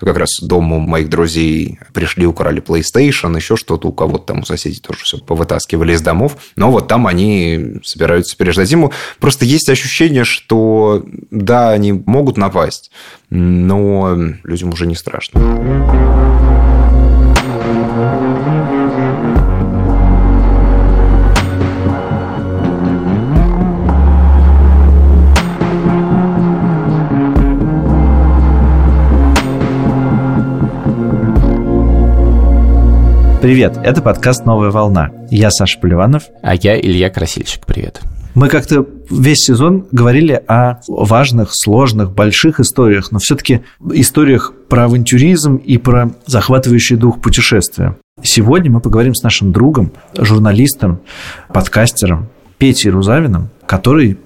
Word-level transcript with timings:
Как 0.00 0.16
раз 0.16 0.30
дому 0.40 0.78
моих 0.80 1.08
друзей 1.08 1.78
пришли, 1.92 2.26
украли 2.26 2.62
PlayStation, 2.62 3.34
еще 3.36 3.56
что-то 3.56 3.88
у 3.88 3.92
кого-то 3.92 4.24
там 4.26 4.40
у 4.40 4.44
соседей 4.44 4.80
тоже 4.80 5.00
все 5.04 5.18
повытаскивали 5.18 5.92
из 5.92 6.00
домов. 6.00 6.36
Но 6.56 6.70
вот 6.70 6.88
там 6.88 7.06
они 7.06 7.80
собираются 7.84 8.36
переждать 8.36 8.68
зиму. 8.68 8.92
Просто 9.18 9.44
есть 9.44 9.68
ощущение, 9.68 10.24
что 10.24 11.04
да, 11.30 11.70
они 11.70 11.92
могут 11.92 12.36
напасть, 12.36 12.90
но 13.30 14.16
людям 14.44 14.72
уже 14.72 14.86
не 14.86 14.94
страшно. 14.94 16.47
Привет, 33.40 33.78
это 33.84 34.02
подкаст 34.02 34.44
«Новая 34.46 34.70
волна». 34.70 35.12
Я 35.30 35.52
Саша 35.52 35.78
Поливанов. 35.78 36.24
А 36.42 36.56
я 36.56 36.76
Илья 36.76 37.08
Красильщик. 37.08 37.64
Привет. 37.66 38.00
Мы 38.34 38.48
как-то 38.48 38.84
весь 39.10 39.38
сезон 39.38 39.86
говорили 39.92 40.42
о 40.48 40.80
важных, 40.88 41.50
сложных, 41.52 42.10
больших 42.10 42.58
историях, 42.58 43.12
но 43.12 43.20
все-таки 43.20 43.62
историях 43.92 44.52
про 44.68 44.86
авантюризм 44.86 45.54
и 45.54 45.78
про 45.78 46.10
захватывающий 46.26 46.96
дух 46.96 47.20
путешествия. 47.20 47.96
Сегодня 48.24 48.72
мы 48.72 48.80
поговорим 48.80 49.14
с 49.14 49.22
нашим 49.22 49.52
другом, 49.52 49.92
журналистом, 50.18 50.98
подкастером 51.54 52.30
Петей 52.58 52.90
Рузавиным, 52.90 53.50
который 53.66 54.18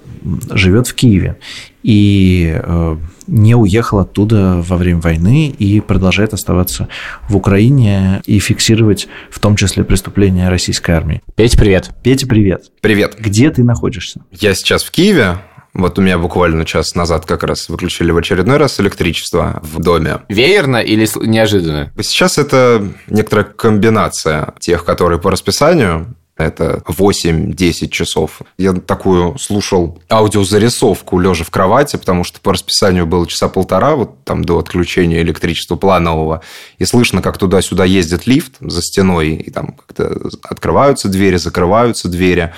живет 0.50 0.86
в 0.86 0.94
Киеве 0.94 1.38
и 1.82 2.60
э, 2.62 2.96
не 3.26 3.54
уехал 3.54 3.98
оттуда 3.98 4.62
во 4.66 4.76
время 4.76 5.00
войны 5.00 5.48
и 5.48 5.80
продолжает 5.80 6.32
оставаться 6.32 6.88
в 7.28 7.36
Украине 7.36 8.22
и 8.26 8.38
фиксировать 8.38 9.08
в 9.30 9.40
том 9.40 9.56
числе 9.56 9.84
преступления 9.84 10.48
российской 10.48 10.92
армии. 10.92 11.22
Петя, 11.34 11.58
привет. 11.58 11.90
Петя, 12.02 12.26
привет. 12.26 12.64
Привет. 12.80 13.16
Где 13.18 13.50
ты 13.50 13.64
находишься? 13.64 14.22
Я 14.30 14.54
сейчас 14.54 14.84
в 14.84 14.90
Киеве. 14.90 15.38
Вот 15.74 15.98
у 15.98 16.02
меня 16.02 16.18
буквально 16.18 16.66
час 16.66 16.94
назад 16.94 17.24
как 17.24 17.44
раз 17.44 17.68
выключили 17.70 18.10
в 18.10 18.18
очередной 18.18 18.58
раз 18.58 18.78
электричество 18.78 19.60
в 19.62 19.80
доме. 19.80 20.18
Веерно 20.28 20.76
или 20.76 21.08
неожиданно? 21.26 21.90
Сейчас 21.98 22.36
это 22.36 22.86
некоторая 23.08 23.46
комбинация 23.46 24.52
тех, 24.60 24.84
которые 24.84 25.18
по 25.18 25.30
расписанию, 25.30 26.14
это 26.36 26.82
8-10 26.86 27.88
часов. 27.88 28.40
Я 28.56 28.72
такую 28.72 29.38
слушал 29.38 30.00
аудиозарисовку 30.10 31.18
лежа 31.18 31.44
в 31.44 31.50
кровати, 31.50 31.96
потому 31.96 32.24
что 32.24 32.40
по 32.40 32.52
расписанию 32.52 33.06
было 33.06 33.26
часа 33.26 33.48
полтора, 33.48 33.94
вот 33.96 34.24
там 34.24 34.44
до 34.44 34.58
отключения 34.58 35.22
электричества 35.22 35.76
планового. 35.76 36.42
И 36.78 36.84
слышно, 36.84 37.22
как 37.22 37.38
туда-сюда 37.38 37.84
ездит 37.84 38.26
лифт 38.26 38.54
за 38.60 38.82
стеной, 38.82 39.30
и 39.34 39.50
там 39.50 39.72
как-то 39.72 40.30
открываются 40.42 41.08
двери, 41.08 41.36
закрываются 41.36 42.08
двери. 42.08 42.52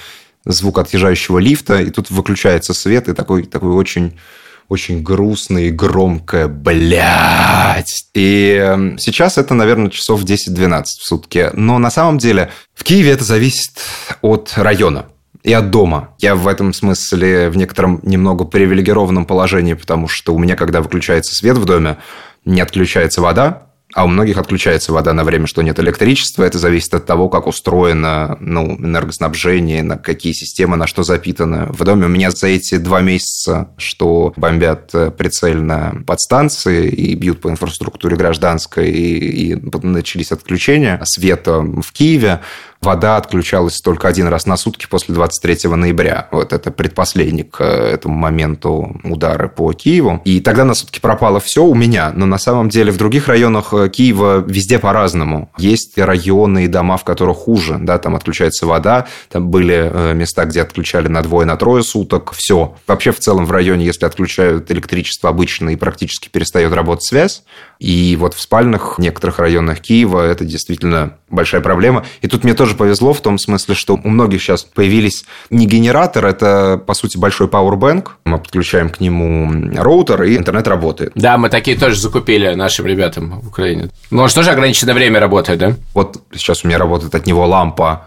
Звук 0.46 0.78
отъезжающего 0.78 1.38
лифта, 1.38 1.80
и 1.80 1.90
тут 1.90 2.10
выключается 2.10 2.74
свет, 2.74 3.08
и 3.08 3.14
такой, 3.14 3.44
такой 3.44 3.70
очень 3.70 4.18
очень 4.68 5.02
грустное 5.02 5.64
и 5.64 5.70
громкое 5.70 6.48
«блядь». 6.48 8.06
И 8.14 8.94
сейчас 8.98 9.38
это, 9.38 9.54
наверное, 9.54 9.90
часов 9.90 10.22
10-12 10.22 10.84
в 10.84 11.08
сутки. 11.08 11.50
Но 11.54 11.78
на 11.78 11.90
самом 11.90 12.18
деле 12.18 12.50
в 12.74 12.84
Киеве 12.84 13.12
это 13.12 13.24
зависит 13.24 13.80
от 14.22 14.52
района 14.56 15.06
и 15.42 15.52
от 15.52 15.70
дома. 15.70 16.14
Я 16.18 16.34
в 16.34 16.48
этом 16.48 16.72
смысле 16.72 17.50
в 17.50 17.56
некотором 17.56 18.00
немного 18.02 18.44
привилегированном 18.44 19.26
положении, 19.26 19.74
потому 19.74 20.08
что 20.08 20.34
у 20.34 20.38
меня, 20.38 20.56
когда 20.56 20.80
выключается 20.80 21.34
свет 21.34 21.58
в 21.58 21.64
доме, 21.64 21.98
не 22.44 22.60
отключается 22.60 23.20
вода, 23.20 23.68
а 23.94 24.04
у 24.04 24.08
многих 24.08 24.38
отключается 24.38 24.92
вода 24.92 25.12
на 25.12 25.22
время, 25.22 25.46
что 25.46 25.62
нет 25.62 25.78
электричества. 25.78 26.42
Это 26.42 26.58
зависит 26.58 26.92
от 26.94 27.06
того, 27.06 27.28
как 27.28 27.46
устроено 27.46 28.36
ну, 28.40 28.76
энергоснабжение, 28.76 29.84
на 29.84 29.96
какие 29.96 30.32
системы, 30.32 30.76
на 30.76 30.88
что 30.88 31.04
запитаны. 31.04 31.66
В 31.66 31.84
доме 31.84 32.06
у 32.06 32.08
меня 32.08 32.32
за 32.32 32.48
эти 32.48 32.76
два 32.76 33.00
месяца, 33.00 33.68
что 33.78 34.32
бомбят 34.36 34.90
э, 34.94 35.12
прицельно 35.12 36.02
подстанции 36.06 36.88
и 36.88 37.14
бьют 37.14 37.40
по 37.40 37.48
инфраструктуре 37.48 38.16
гражданской, 38.16 38.90
и, 38.90 39.52
и 39.52 39.54
начались 39.82 40.32
отключения 40.32 41.00
света 41.04 41.60
в 41.60 41.92
Киеве, 41.92 42.40
вода 42.84 43.16
отключалась 43.16 43.80
только 43.80 44.08
один 44.08 44.28
раз 44.28 44.46
на 44.46 44.56
сутки 44.56 44.86
после 44.88 45.14
23 45.14 45.70
ноября. 45.70 46.28
Вот 46.30 46.52
это 46.52 46.70
предпоследний 46.70 47.44
к 47.44 47.62
этому 47.62 48.14
моменту 48.14 49.00
удары 49.02 49.48
по 49.48 49.72
Киеву. 49.72 50.20
И 50.24 50.40
тогда 50.40 50.64
на 50.64 50.74
сутки 50.74 51.00
пропало 51.00 51.40
все 51.40 51.64
у 51.64 51.74
меня, 51.74 52.12
но 52.14 52.26
на 52.26 52.38
самом 52.38 52.68
деле 52.68 52.92
в 52.92 52.96
других 52.96 53.28
районах 53.28 53.72
Киева 53.90 54.44
везде 54.46 54.78
по-разному. 54.78 55.50
Есть 55.56 55.98
районы 55.98 56.66
и 56.66 56.68
дома, 56.68 56.96
в 56.96 57.04
которых 57.04 57.38
хуже, 57.38 57.78
да, 57.80 57.98
там 57.98 58.14
отключается 58.14 58.66
вода, 58.66 59.06
там 59.30 59.48
были 59.48 59.90
э, 59.92 60.14
места, 60.14 60.44
где 60.44 60.62
отключали 60.62 61.08
на 61.08 61.22
двое, 61.22 61.46
на 61.46 61.56
трое 61.56 61.82
суток, 61.82 62.32
все. 62.32 62.76
Вообще 62.86 63.12
в 63.12 63.18
целом 63.18 63.46
в 63.46 63.50
районе, 63.50 63.86
если 63.86 64.04
отключают 64.04 64.70
электричество 64.70 65.30
обычно 65.30 65.70
и 65.70 65.76
практически 65.76 66.28
перестает 66.28 66.72
работать 66.72 67.04
связь, 67.04 67.42
и 67.78 68.16
вот 68.18 68.34
в 68.34 68.40
спальных 68.40 68.98
некоторых 68.98 69.38
районах 69.38 69.80
Киева 69.80 70.20
это 70.20 70.44
действительно 70.44 71.14
большая 71.28 71.60
проблема. 71.60 72.04
И 72.22 72.28
тут 72.28 72.44
мне 72.44 72.54
тоже 72.54 72.73
повезло 72.74 73.12
в 73.12 73.20
том 73.20 73.38
смысле, 73.38 73.74
что 73.74 73.94
у 74.02 74.08
многих 74.08 74.42
сейчас 74.42 74.64
появились 74.64 75.24
не 75.50 75.66
генератор, 75.66 76.26
это, 76.26 76.82
по 76.84 76.94
сути, 76.94 77.16
большой 77.16 77.48
powerbank. 77.48 78.08
Мы 78.24 78.38
подключаем 78.38 78.90
к 78.90 79.00
нему 79.00 79.50
роутер, 79.76 80.22
и 80.24 80.36
интернет 80.36 80.66
работает. 80.68 81.12
Да, 81.14 81.36
мы 81.38 81.48
такие 81.48 81.76
тоже 81.76 82.00
закупили 82.00 82.54
нашим 82.54 82.86
ребятам 82.86 83.40
в 83.40 83.48
Украине. 83.48 83.90
Но 84.10 84.22
он 84.22 84.28
же 84.28 84.34
тоже 84.34 84.50
ограниченное 84.50 84.94
время 84.94 85.20
работает, 85.20 85.58
да? 85.58 85.74
Вот 85.94 86.20
сейчас 86.32 86.64
у 86.64 86.68
меня 86.68 86.78
работает 86.78 87.14
от 87.14 87.26
него 87.26 87.46
лампа 87.46 88.06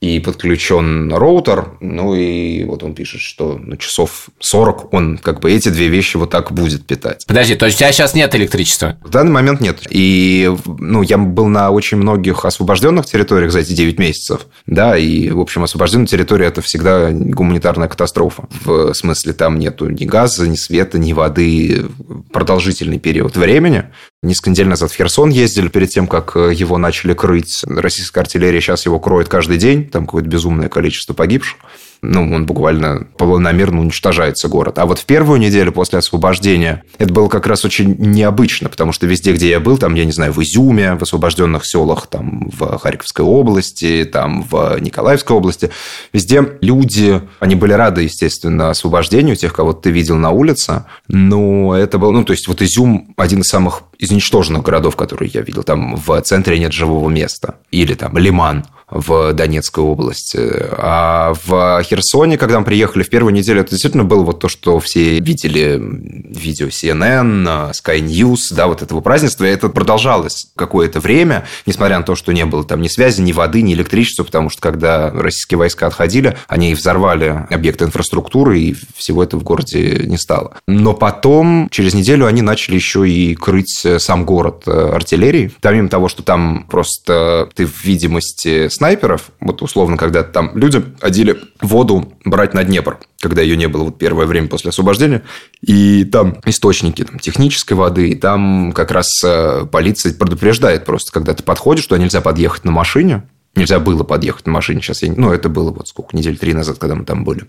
и 0.00 0.18
подключен 0.18 1.12
роутер, 1.12 1.72
ну 1.80 2.14
и 2.14 2.64
вот 2.64 2.82
он 2.82 2.94
пишет, 2.94 3.20
что 3.20 3.58
на 3.58 3.76
часов 3.76 4.30
40 4.38 4.94
он 4.94 5.18
как 5.18 5.40
бы 5.40 5.52
эти 5.52 5.68
две 5.68 5.88
вещи 5.88 6.16
вот 6.16 6.30
так 6.30 6.52
будет 6.52 6.86
питать. 6.86 7.26
Подожди, 7.26 7.54
то 7.54 7.66
есть 7.66 7.76
у 7.76 7.80
тебя 7.80 7.92
сейчас 7.92 8.14
нет 8.14 8.34
электричества? 8.34 8.96
В 9.02 9.10
данный 9.10 9.30
момент 9.30 9.60
нет. 9.60 9.80
И 9.90 10.50
ну, 10.78 11.02
я 11.02 11.18
был 11.18 11.48
на 11.48 11.70
очень 11.70 11.98
многих 11.98 12.46
освобожденных 12.46 13.04
территориях 13.04 13.52
за 13.52 13.60
эти 13.60 13.74
9 13.74 13.98
месяцев, 13.98 14.46
да, 14.66 14.96
и, 14.96 15.28
в 15.28 15.40
общем, 15.40 15.64
освобожденная 15.64 16.06
территория– 16.06 16.46
это 16.46 16.62
всегда 16.62 17.10
гуманитарная 17.10 17.88
катастрофа. 17.88 18.48
В 18.64 18.94
смысле, 18.94 19.34
там 19.34 19.58
нету 19.58 19.90
ни 19.90 20.06
газа, 20.06 20.48
ни 20.48 20.56
света, 20.56 20.98
ни 20.98 21.12
воды 21.12 21.84
продолжительный 22.32 22.98
период 22.98 23.36
времени. 23.36 23.84
Несколько 24.22 24.50
недель 24.50 24.68
назад 24.68 24.90
в 24.92 24.96
Херсон 24.96 25.30
ездили 25.30 25.68
перед 25.68 25.88
тем, 25.88 26.06
как 26.06 26.36
э, 26.36 26.52
его 26.52 26.76
начали 26.76 27.14
крыть. 27.14 27.62
Российская 27.66 28.20
артиллерия 28.20 28.60
сейчас 28.60 28.84
его 28.84 29.00
кроет 29.00 29.28
каждый 29.28 29.56
день. 29.56 29.88
Там 29.88 30.04
какое-то 30.04 30.28
безумное 30.28 30.68
количество 30.68 31.14
погибших 31.14 31.56
ну, 32.02 32.32
он 32.32 32.46
буквально 32.46 33.06
планомерно 33.18 33.80
уничтожается 33.80 34.48
город. 34.48 34.78
А 34.78 34.86
вот 34.86 34.98
в 34.98 35.04
первую 35.04 35.38
неделю 35.38 35.72
после 35.72 35.98
освобождения 35.98 36.82
это 36.98 37.12
было 37.12 37.28
как 37.28 37.46
раз 37.46 37.64
очень 37.64 37.96
необычно, 37.98 38.68
потому 38.68 38.92
что 38.92 39.06
везде, 39.06 39.32
где 39.32 39.50
я 39.50 39.60
был, 39.60 39.76
там, 39.76 39.94
я 39.94 40.04
не 40.04 40.12
знаю, 40.12 40.32
в 40.32 40.42
Изюме, 40.42 40.94
в 40.94 41.02
освобожденных 41.02 41.66
селах, 41.66 42.06
там, 42.06 42.50
в 42.50 42.78
Харьковской 42.78 43.24
области, 43.24 44.08
там, 44.10 44.42
в 44.42 44.78
Николаевской 44.80 45.36
области, 45.36 45.70
везде 46.12 46.44
люди, 46.60 47.20
они 47.38 47.54
были 47.54 47.72
рады, 47.72 48.02
естественно, 48.02 48.70
освобождению 48.70 49.36
тех, 49.36 49.52
кого 49.52 49.72
ты 49.72 49.90
видел 49.90 50.16
на 50.16 50.30
улице, 50.30 50.86
но 51.08 51.74
это 51.76 51.98
было, 51.98 52.12
ну, 52.12 52.24
то 52.24 52.32
есть, 52.32 52.48
вот 52.48 52.62
Изюм 52.62 53.14
один 53.16 53.40
из 53.40 53.48
самых 53.48 53.82
изничтоженных 53.98 54.62
городов, 54.62 54.96
которые 54.96 55.30
я 55.32 55.42
видел. 55.42 55.62
Там 55.62 55.96
в 55.96 56.20
центре 56.22 56.58
нет 56.58 56.72
живого 56.72 57.08
места. 57.10 57.56
Или 57.70 57.94
там 57.94 58.16
Лиман 58.16 58.64
в 58.90 59.32
Донецкой 59.32 59.84
области. 59.84 60.38
А 60.40 61.34
в 61.44 61.82
Херсоне, 61.82 62.36
когда 62.38 62.58
мы 62.58 62.64
приехали 62.64 63.02
в 63.02 63.10
первую 63.10 63.32
неделю, 63.32 63.60
это 63.60 63.70
действительно 63.70 64.04
было 64.04 64.22
вот 64.22 64.40
то, 64.40 64.48
что 64.48 64.78
все 64.80 65.20
видели 65.20 65.80
видео 65.80 66.68
CNN, 66.68 67.72
Sky 67.72 68.00
News, 68.00 68.52
да, 68.52 68.66
вот 68.66 68.82
этого 68.82 69.00
празднества. 69.00 69.44
И 69.44 69.48
это 69.48 69.68
продолжалось 69.68 70.48
какое-то 70.56 71.00
время, 71.00 71.46
несмотря 71.66 71.98
на 71.98 72.04
то, 72.04 72.14
что 72.14 72.32
не 72.32 72.44
было 72.44 72.64
там 72.64 72.82
ни 72.82 72.88
связи, 72.88 73.20
ни 73.20 73.32
воды, 73.32 73.62
ни 73.62 73.74
электричества, 73.74 74.24
потому 74.24 74.50
что 74.50 74.60
когда 74.60 75.10
российские 75.10 75.58
войска 75.58 75.86
отходили, 75.86 76.36
они 76.48 76.74
взорвали 76.74 77.46
объекты 77.50 77.84
инфраструктуры, 77.84 78.60
и 78.60 78.76
всего 78.96 79.22
этого 79.22 79.40
в 79.40 79.44
городе 79.44 80.04
не 80.06 80.18
стало. 80.18 80.56
Но 80.66 80.94
потом, 80.94 81.68
через 81.70 81.94
неделю, 81.94 82.26
они 82.26 82.42
начали 82.42 82.74
еще 82.74 83.08
и 83.08 83.34
крыть 83.34 83.86
сам 83.98 84.24
город 84.24 84.64
э, 84.66 84.92
артиллерии. 84.94 85.52
Помимо 85.60 85.88
того, 85.88 86.08
что 86.08 86.22
там 86.22 86.66
просто 86.68 87.48
ты 87.54 87.66
в 87.66 87.84
видимости 87.84 88.68
снайперов, 88.80 89.30
вот 89.40 89.60
условно, 89.60 89.98
когда 89.98 90.22
там 90.22 90.56
люди 90.56 90.82
одели 91.02 91.36
воду 91.60 92.14
брать 92.24 92.54
на 92.54 92.64
Днепр, 92.64 92.98
когда 93.20 93.42
ее 93.42 93.58
не 93.58 93.68
было 93.68 93.84
вот 93.84 93.98
первое 93.98 94.24
время 94.24 94.48
после 94.48 94.70
освобождения, 94.70 95.20
и 95.60 96.04
там 96.04 96.38
источники 96.46 97.04
там, 97.04 97.18
технической 97.18 97.76
воды, 97.76 98.08
и 98.08 98.14
там 98.14 98.72
как 98.72 98.90
раз 98.90 99.22
э, 99.22 99.66
полиция 99.70 100.14
предупреждает 100.14 100.86
просто, 100.86 101.12
когда 101.12 101.34
ты 101.34 101.42
подходишь, 101.42 101.84
что 101.84 101.98
нельзя 101.98 102.22
подъехать 102.22 102.64
на 102.64 102.70
машине, 102.70 103.24
Нельзя 103.56 103.80
было 103.80 104.04
подъехать 104.04 104.46
на 104.46 104.52
машине. 104.52 104.80
Сейчас 104.80 105.02
я... 105.02 105.12
Ну, 105.14 105.32
это 105.32 105.48
было 105.48 105.72
вот 105.72 105.88
сколько, 105.88 106.16
недель 106.16 106.38
три 106.38 106.54
назад, 106.54 106.78
когда 106.78 106.94
мы 106.94 107.04
там 107.04 107.24
были. 107.24 107.46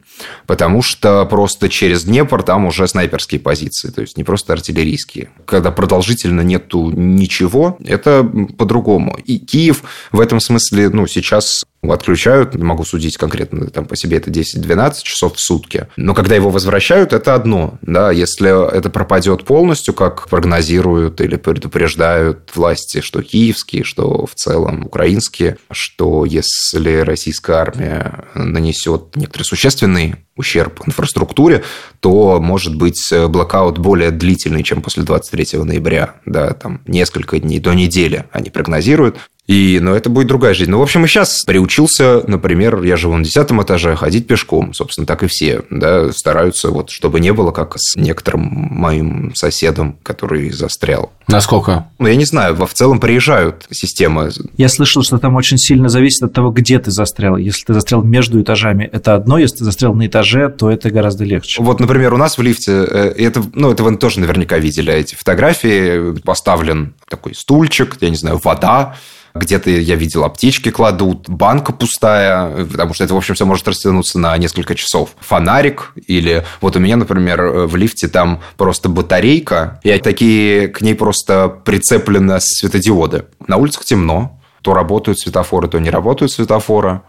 Потому 0.47 0.81
что 0.81 1.25
просто 1.25 1.69
через 1.69 2.05
Днепр 2.05 2.41
там 2.41 2.65
уже 2.65 2.87
снайперские 2.87 3.39
позиции. 3.39 3.89
То 3.89 4.01
есть, 4.01 4.17
не 4.17 4.23
просто 4.23 4.53
артиллерийские. 4.53 5.29
Когда 5.45 5.71
продолжительно 5.71 6.41
нету 6.41 6.91
ничего, 6.91 7.77
это 7.85 8.23
по-другому. 8.57 9.15
И 9.25 9.37
Киев 9.37 9.83
в 10.11 10.19
этом 10.19 10.39
смысле, 10.39 10.89
ну, 10.89 11.05
сейчас 11.05 11.63
отключают, 11.89 12.55
могу 12.55 12.83
судить 12.83 13.17
конкретно 13.17 13.67
там 13.67 13.85
по 13.85 13.95
себе, 13.95 14.17
это 14.17 14.29
10-12 14.29 15.03
часов 15.03 15.35
в 15.35 15.39
сутки. 15.39 15.87
Но 15.97 16.13
когда 16.13 16.35
его 16.35 16.49
возвращают, 16.49 17.11
это 17.11 17.33
одно. 17.33 17.79
Да? 17.81 18.11
Если 18.11 18.49
это 18.71 18.89
пропадет 18.89 19.45
полностью, 19.45 19.93
как 19.93 20.27
прогнозируют 20.29 21.21
или 21.21 21.37
предупреждают 21.37 22.51
власти, 22.55 23.01
что 23.01 23.23
киевские, 23.23 23.83
что 23.83 24.25
в 24.27 24.35
целом 24.35 24.85
украинские, 24.85 25.57
что 25.71 26.25
если 26.25 26.99
российская 26.99 27.53
армия 27.53 28.25
нанесет 28.35 29.15
некоторый 29.15 29.43
существенный 29.43 30.15
ущерб 30.37 30.81
инфраструктуре, 30.85 31.63
то 31.99 32.39
может 32.39 32.75
быть 32.75 33.11
блокаут 33.27 33.77
более 33.77 34.11
длительный, 34.11 34.63
чем 34.63 34.81
после 34.81 35.03
23 35.03 35.59
ноября. 35.59 36.15
Да, 36.25 36.53
там 36.53 36.81
несколько 36.87 37.39
дней 37.39 37.59
до 37.59 37.73
недели 37.73 38.25
они 38.31 38.49
прогнозируют. 38.49 39.17
И, 39.47 39.79
ну, 39.81 39.93
это 39.93 40.09
будет 40.09 40.27
другая 40.27 40.53
жизнь. 40.53 40.69
Ну, 40.71 40.79
в 40.79 40.83
общем, 40.83 41.03
и 41.03 41.07
сейчас 41.07 41.43
приучился, 41.43 42.23
например, 42.27 42.81
я 42.83 42.95
живу 42.95 43.17
на 43.17 43.23
десятом 43.23 43.61
этаже, 43.61 43.95
ходить 43.95 44.27
пешком. 44.27 44.73
Собственно, 44.73 45.07
так 45.07 45.23
и 45.23 45.27
все, 45.27 45.63
да, 45.69 46.11
стараются, 46.13 46.69
вот, 46.69 46.89
чтобы 46.91 47.19
не 47.19 47.33
было, 47.33 47.51
как 47.51 47.73
с 47.77 47.95
некоторым 47.95 48.41
моим 48.43 49.33
соседом, 49.35 49.97
который 50.03 50.51
застрял. 50.51 51.11
Насколько? 51.27 51.87
Ну, 51.97 52.07
я 52.07 52.15
не 52.15 52.25
знаю, 52.25 52.55
в 52.55 52.73
целом 52.73 52.99
приезжают 52.99 53.65
системы. 53.71 54.31
Я 54.57 54.69
слышал, 54.69 55.01
что 55.01 55.17
там 55.17 55.35
очень 55.35 55.57
сильно 55.57 55.89
зависит 55.89 56.23
от 56.23 56.33
того, 56.33 56.51
где 56.51 56.77
ты 56.77 56.91
застрял. 56.91 57.35
Если 57.35 57.65
ты 57.65 57.73
застрял 57.73 58.03
между 58.03 58.41
этажами, 58.41 58.89
это 58.91 59.15
одно, 59.15 59.37
если 59.37 59.57
ты 59.57 59.63
застрял 59.65 59.93
на 59.95 60.05
этаже, 60.05 60.49
то 60.49 60.69
это 60.69 60.91
гораздо 60.91 61.23
легче. 61.23 61.61
Вот, 61.61 61.79
например, 61.79 62.13
у 62.13 62.17
нас 62.17 62.37
в 62.37 62.41
лифте, 62.41 62.71
э, 62.71 63.13
это, 63.17 63.43
ну, 63.53 63.71
это 63.71 63.83
вы 63.83 63.97
тоже 63.97 64.19
наверняка 64.19 64.59
видели 64.59 64.93
эти 64.93 65.15
фотографии, 65.15 66.19
поставлен 66.19 66.93
такой 67.09 67.33
стульчик, 67.33 67.97
я 68.01 68.09
не 68.09 68.15
знаю, 68.15 68.39
вода, 68.43 68.95
где-то 69.33 69.69
я 69.69 69.95
видел 69.95 70.23
аптечки 70.23 70.71
кладут, 70.71 71.29
банка 71.29 71.73
пустая, 71.73 72.65
потому 72.65 72.93
что 72.93 73.03
это, 73.03 73.13
в 73.13 73.17
общем, 73.17 73.35
все 73.35 73.45
может 73.45 73.67
растянуться 73.67 74.19
на 74.19 74.37
несколько 74.37 74.75
часов. 74.75 75.11
Фонарик 75.19 75.93
или 76.07 76.45
вот 76.59 76.75
у 76.75 76.79
меня, 76.79 76.97
например, 76.97 77.41
в 77.67 77.75
лифте 77.75 78.07
там 78.07 78.41
просто 78.57 78.89
батарейка, 78.89 79.79
и 79.83 79.97
такие 79.99 80.67
к 80.67 80.81
ней 80.81 80.95
просто 80.95 81.49
прицеплены 81.49 82.39
светодиоды. 82.39 83.25
На 83.47 83.57
улицах 83.57 83.85
темно, 83.85 84.39
то 84.61 84.73
работают 84.73 85.19
светофоры, 85.19 85.67
то 85.67 85.79
не 85.79 85.89
работают 85.89 86.31
светофоры. 86.31 87.01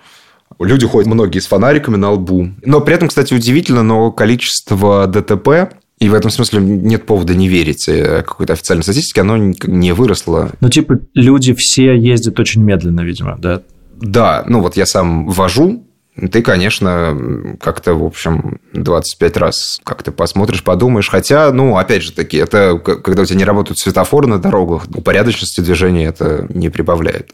Люди 0.58 0.86
ходят 0.86 1.12
многие 1.12 1.38
с 1.38 1.46
фонариками 1.46 1.96
на 1.96 2.12
лбу. 2.12 2.50
Но 2.62 2.80
при 2.80 2.94
этом, 2.94 3.08
кстати, 3.08 3.34
удивительно, 3.34 3.82
но 3.82 4.10
количество 4.10 5.06
ДТП 5.06 5.74
и 6.02 6.08
в 6.08 6.14
этом 6.14 6.32
смысле 6.32 6.60
нет 6.60 7.06
повода 7.06 7.32
не 7.32 7.48
верить 7.48 7.88
э, 7.88 8.24
какой-то 8.26 8.54
официальной 8.54 8.82
статистике, 8.82 9.20
оно 9.20 9.36
не 9.36 9.92
выросло. 9.92 10.50
Ну, 10.60 10.68
типа, 10.68 10.98
люди 11.14 11.54
все 11.54 11.96
ездят 11.96 12.40
очень 12.40 12.62
медленно, 12.64 13.02
видимо, 13.02 13.38
да? 13.38 13.62
Да, 14.00 14.44
ну 14.48 14.60
вот 14.60 14.76
я 14.76 14.84
сам 14.84 15.28
вожу, 15.28 15.86
ты, 16.16 16.42
конечно, 16.42 17.56
как-то, 17.60 17.94
в 17.94 18.04
общем, 18.04 18.58
25 18.72 19.36
раз 19.36 19.80
как-то 19.84 20.10
посмотришь, 20.10 20.64
подумаешь. 20.64 21.08
Хотя, 21.08 21.52
ну, 21.52 21.76
опять 21.76 22.02
же 22.02 22.12
таки, 22.12 22.36
это 22.36 22.78
когда 22.78 23.22
у 23.22 23.24
тебя 23.24 23.38
не 23.38 23.44
работают 23.44 23.78
светофоры 23.78 24.26
на 24.26 24.38
дорогах, 24.38 24.86
упорядоченности 24.92 25.60
движения 25.60 26.06
это 26.06 26.46
не 26.52 26.68
прибавляет. 26.68 27.30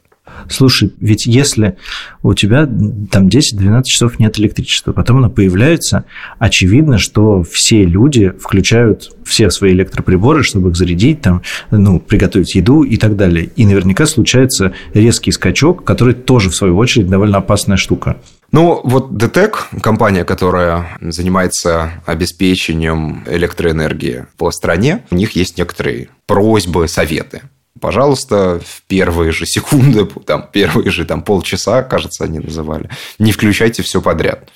Слушай, 0.48 0.92
ведь 1.00 1.26
если 1.26 1.76
у 2.22 2.34
тебя 2.34 2.66
там 3.10 3.28
10-12 3.28 3.82
часов 3.84 4.18
нет 4.18 4.38
электричества, 4.38 4.92
потом 4.92 5.18
оно 5.18 5.30
появляется, 5.30 6.04
очевидно, 6.38 6.98
что 6.98 7.42
все 7.42 7.84
люди 7.84 8.30
включают 8.30 9.10
все 9.24 9.50
свои 9.50 9.72
электроприборы, 9.72 10.42
чтобы 10.42 10.70
их 10.70 10.76
зарядить, 10.76 11.20
там, 11.20 11.42
ну, 11.70 12.00
приготовить 12.00 12.54
еду 12.54 12.82
и 12.82 12.96
так 12.96 13.16
далее. 13.16 13.50
И 13.56 13.66
наверняка 13.66 14.06
случается 14.06 14.72
резкий 14.94 15.32
скачок, 15.32 15.84
который 15.84 16.14
тоже, 16.14 16.50
в 16.50 16.54
свою 16.54 16.76
очередь, 16.78 17.08
довольно 17.08 17.38
опасная 17.38 17.76
штука. 17.76 18.16
Ну, 18.50 18.80
вот 18.82 19.16
ДТЭК, 19.16 19.68
компания, 19.82 20.24
которая 20.24 20.98
занимается 21.02 22.02
обеспечением 22.06 23.24
электроэнергии 23.26 24.26
по 24.38 24.50
стране, 24.50 25.04
у 25.10 25.14
них 25.14 25.32
есть 25.32 25.58
некоторые 25.58 26.08
просьбы, 26.26 26.88
советы 26.88 27.42
пожалуйста, 27.80 28.60
в 28.64 28.82
первые 28.86 29.32
же 29.32 29.46
секунды, 29.46 30.04
там, 30.26 30.48
первые 30.52 30.90
же 30.90 31.04
там, 31.04 31.22
полчаса, 31.22 31.82
кажется, 31.82 32.24
они 32.24 32.38
называли, 32.38 32.90
не 33.18 33.32
включайте 33.32 33.82
все 33.82 34.00
подряд. 34.00 34.48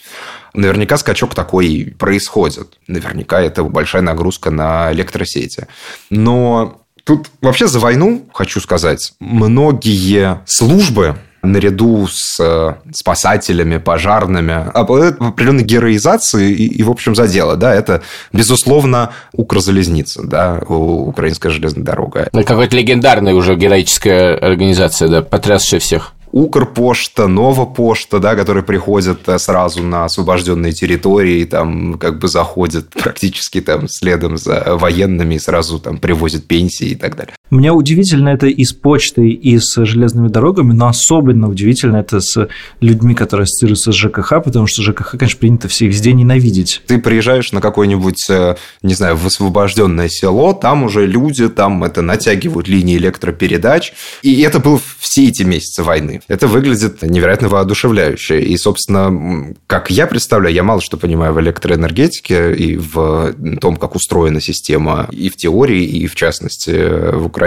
Наверняка 0.54 0.98
скачок 0.98 1.34
такой 1.34 1.94
происходит. 1.98 2.78
Наверняка 2.86 3.40
это 3.40 3.64
большая 3.64 4.02
нагрузка 4.02 4.50
на 4.50 4.92
электросети. 4.92 5.66
Но 6.10 6.82
Тут 7.04 7.30
вообще 7.40 7.66
за 7.66 7.80
войну, 7.80 8.28
хочу 8.32 8.60
сказать, 8.60 9.14
многие 9.18 10.40
службы, 10.46 11.18
наряду 11.42 12.06
с 12.06 12.38
э, 12.40 12.74
спасателями, 12.92 13.78
пожарными, 13.78 14.70
обладают 14.72 15.20
определенной 15.20 15.64
героизацией 15.64 16.52
и, 16.52 16.66
и, 16.66 16.82
в 16.82 16.90
общем, 16.90 17.14
за 17.14 17.26
дело. 17.26 17.56
Да, 17.56 17.74
это, 17.74 18.02
безусловно, 18.32 19.10
Укрзалезница, 19.32 20.22
да, 20.22 20.60
Украинская 20.68 21.50
железная 21.50 21.84
дорога. 21.84 22.28
Это 22.32 22.44
какая-то 22.44 22.76
легендарная 22.76 23.34
уже 23.34 23.56
героическая 23.56 24.36
организация, 24.36 25.08
да, 25.08 25.22
потрясшая 25.22 25.80
всех. 25.80 26.14
Укрпошта, 26.32 27.26
Новопошта, 27.26 28.18
да, 28.18 28.34
которые 28.34 28.64
приходят 28.64 29.28
э, 29.28 29.38
сразу 29.38 29.82
на 29.82 30.06
освобожденные 30.06 30.72
территории, 30.72 31.40
и 31.40 31.44
там 31.44 31.98
как 31.98 32.18
бы 32.18 32.28
заходят 32.28 32.88
практически 32.90 33.60
там 33.60 33.86
следом 33.88 34.38
за 34.38 34.76
военными 34.76 35.34
и 35.34 35.38
сразу 35.38 35.78
там 35.78 35.98
привозят 35.98 36.46
пенсии 36.46 36.88
и 36.88 36.94
так 36.94 37.16
далее. 37.16 37.34
Мне 37.52 37.70
удивительно 37.70 38.30
это 38.30 38.46
и 38.46 38.64
с 38.64 38.72
почтой, 38.72 39.32
и 39.32 39.58
с 39.58 39.84
железными 39.84 40.28
дорогами, 40.28 40.72
но 40.72 40.88
особенно 40.88 41.50
удивительно 41.50 41.96
это 41.96 42.22
с 42.22 42.48
людьми, 42.80 43.14
которые 43.14 43.44
ассоциируются 43.44 43.92
с 43.92 43.94
ЖКХ, 43.94 44.42
потому 44.42 44.66
что 44.66 44.80
ЖКХ, 44.80 45.18
конечно, 45.18 45.38
принято 45.38 45.68
все 45.68 45.86
везде 45.86 46.14
ненавидеть. 46.14 46.80
Ты 46.86 46.98
приезжаешь 46.98 47.52
на 47.52 47.60
какое-нибудь, 47.60 48.24
э, 48.30 48.56
не 48.82 48.94
знаю, 48.94 49.16
в 49.16 49.26
освобожденное 49.26 50.08
село, 50.08 50.54
там 50.54 50.84
уже 50.84 51.06
люди, 51.06 51.46
там 51.50 51.84
это 51.84 52.00
натягивают 52.00 52.68
линии 52.68 52.96
электропередач, 52.96 53.92
и 54.22 54.40
это 54.40 54.58
было 54.58 54.80
все 54.98 55.28
эти 55.28 55.42
месяцы 55.42 55.82
войны. 55.82 56.22
Это 56.28 56.46
выглядит 56.46 57.02
невероятно 57.02 57.50
воодушевляюще. 57.50 58.40
И, 58.40 58.56
собственно, 58.56 59.54
как 59.66 59.90
я 59.90 60.06
представляю, 60.06 60.54
я 60.54 60.62
мало 60.62 60.80
что 60.80 60.96
понимаю 60.96 61.34
в 61.34 61.40
электроэнергетике 61.42 62.54
и 62.54 62.78
в 62.78 63.34
том, 63.60 63.76
как 63.76 63.94
устроена 63.94 64.40
система 64.40 65.06
и 65.12 65.28
в 65.28 65.36
теории, 65.36 65.84
и 65.84 66.06
в 66.06 66.14
частности 66.14 66.70
в 67.14 67.26
Украине. 67.26 67.41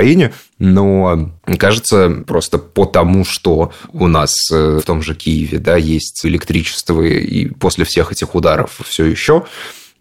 Но 0.59 1.31
кажется, 1.57 2.23
просто 2.25 2.57
потому, 2.57 3.25
что 3.25 3.71
у 3.91 4.07
нас 4.07 4.33
э, 4.51 4.79
в 4.81 4.85
том 4.85 5.01
же 5.01 5.15
Киеве 5.15 5.59
да, 5.59 5.75
есть 5.75 6.25
электричество, 6.25 7.01
и 7.01 7.47
после 7.47 7.85
всех 7.85 8.11
этих 8.11 8.35
ударов 8.35 8.79
все 8.85 9.05
еще, 9.05 9.45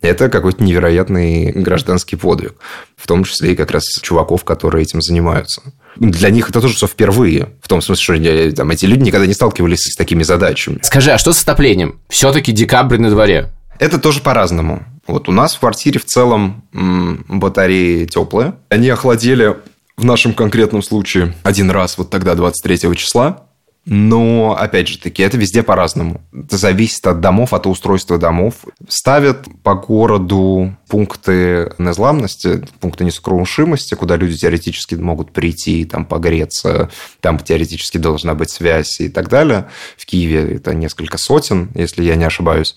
это 0.01 0.29
какой-то 0.29 0.63
невероятный 0.63 1.51
гражданский 1.53 2.17
подвиг. 2.17 2.55
В 2.97 3.07
том 3.07 3.25
числе 3.25 3.53
и 3.53 3.57
как 3.57 3.71
раз 3.71 3.85
чуваков, 4.03 4.45
которые 4.45 4.83
этим 4.83 5.01
занимаются 5.03 5.63
для 5.97 6.31
них 6.31 6.49
это 6.51 6.61
тоже 6.61 6.75
все 6.75 6.87
впервые. 6.87 7.51
В 7.63 7.69
том 7.69 7.81
смысле, 7.81 8.03
что 8.03 8.57
там, 8.57 8.71
эти 8.71 8.87
люди 8.87 9.03
никогда 9.03 9.27
не 9.27 9.35
сталкивались 9.35 9.93
с 9.93 9.97
такими 9.97 10.23
задачами. 10.23 10.79
Скажи, 10.83 11.13
а 11.13 11.19
что 11.19 11.33
с 11.33 11.43
отоплением? 11.43 12.01
Все-таки 12.09 12.53
декабрь 12.53 12.99
на 12.99 13.11
дворе. 13.11 13.53
Это 13.79 13.99
тоже 13.99 14.21
по-разному. 14.21 14.85
Вот 15.07 15.29
у 15.29 15.33
нас 15.33 15.55
в 15.55 15.61
квартире 15.61 16.01
в 16.01 16.05
целом 16.05 16.65
батареи 16.73 18.07
теплые. 18.07 18.55
Они 18.69 18.89
охладели 18.89 19.57
в 19.97 20.05
нашем 20.05 20.35
конкретном 20.35 20.83
случае 20.83 21.35
один 21.43 21.71
раз 21.71 21.99
вот 21.99 22.11
тогда, 22.11 22.35
23 22.35 22.97
числа. 22.97 23.47
Но, 23.87 24.57
опять 24.59 24.89
же 24.89 24.99
таки, 24.99 25.23
это 25.23 25.37
везде 25.37 25.63
по-разному. 25.63 26.23
Это 26.33 26.57
зависит 26.57 27.07
от 27.07 27.21
домов, 27.21 27.53
от 27.53 27.67
устройства 27.67 28.17
домов. 28.17 28.55
Ставят 28.89 29.47
по 29.63 29.75
городу 29.75 30.75
пункты 30.89 31.71
незламности, 31.77 32.67
пункты 32.81 33.05
несокрушимости, 33.05 33.95
куда 33.95 34.17
люди 34.17 34.39
теоретически 34.39 34.95
могут 34.95 35.33
прийти, 35.33 35.85
там 35.85 36.07
погреться, 36.07 36.91
там 37.21 37.39
теоретически 37.39 37.99
должна 37.99 38.35
быть 38.35 38.49
связь 38.49 39.01
и 39.01 39.11
так 39.11 39.29
далее. 39.29 39.69
В 39.99 40.07
Киеве 40.07 40.57
это 40.57 40.73
несколько 40.73 41.19
сотен, 41.19 41.71
если 41.75 42.05
я 42.05 42.17
не 42.17 42.25
ошибаюсь. 42.25 42.77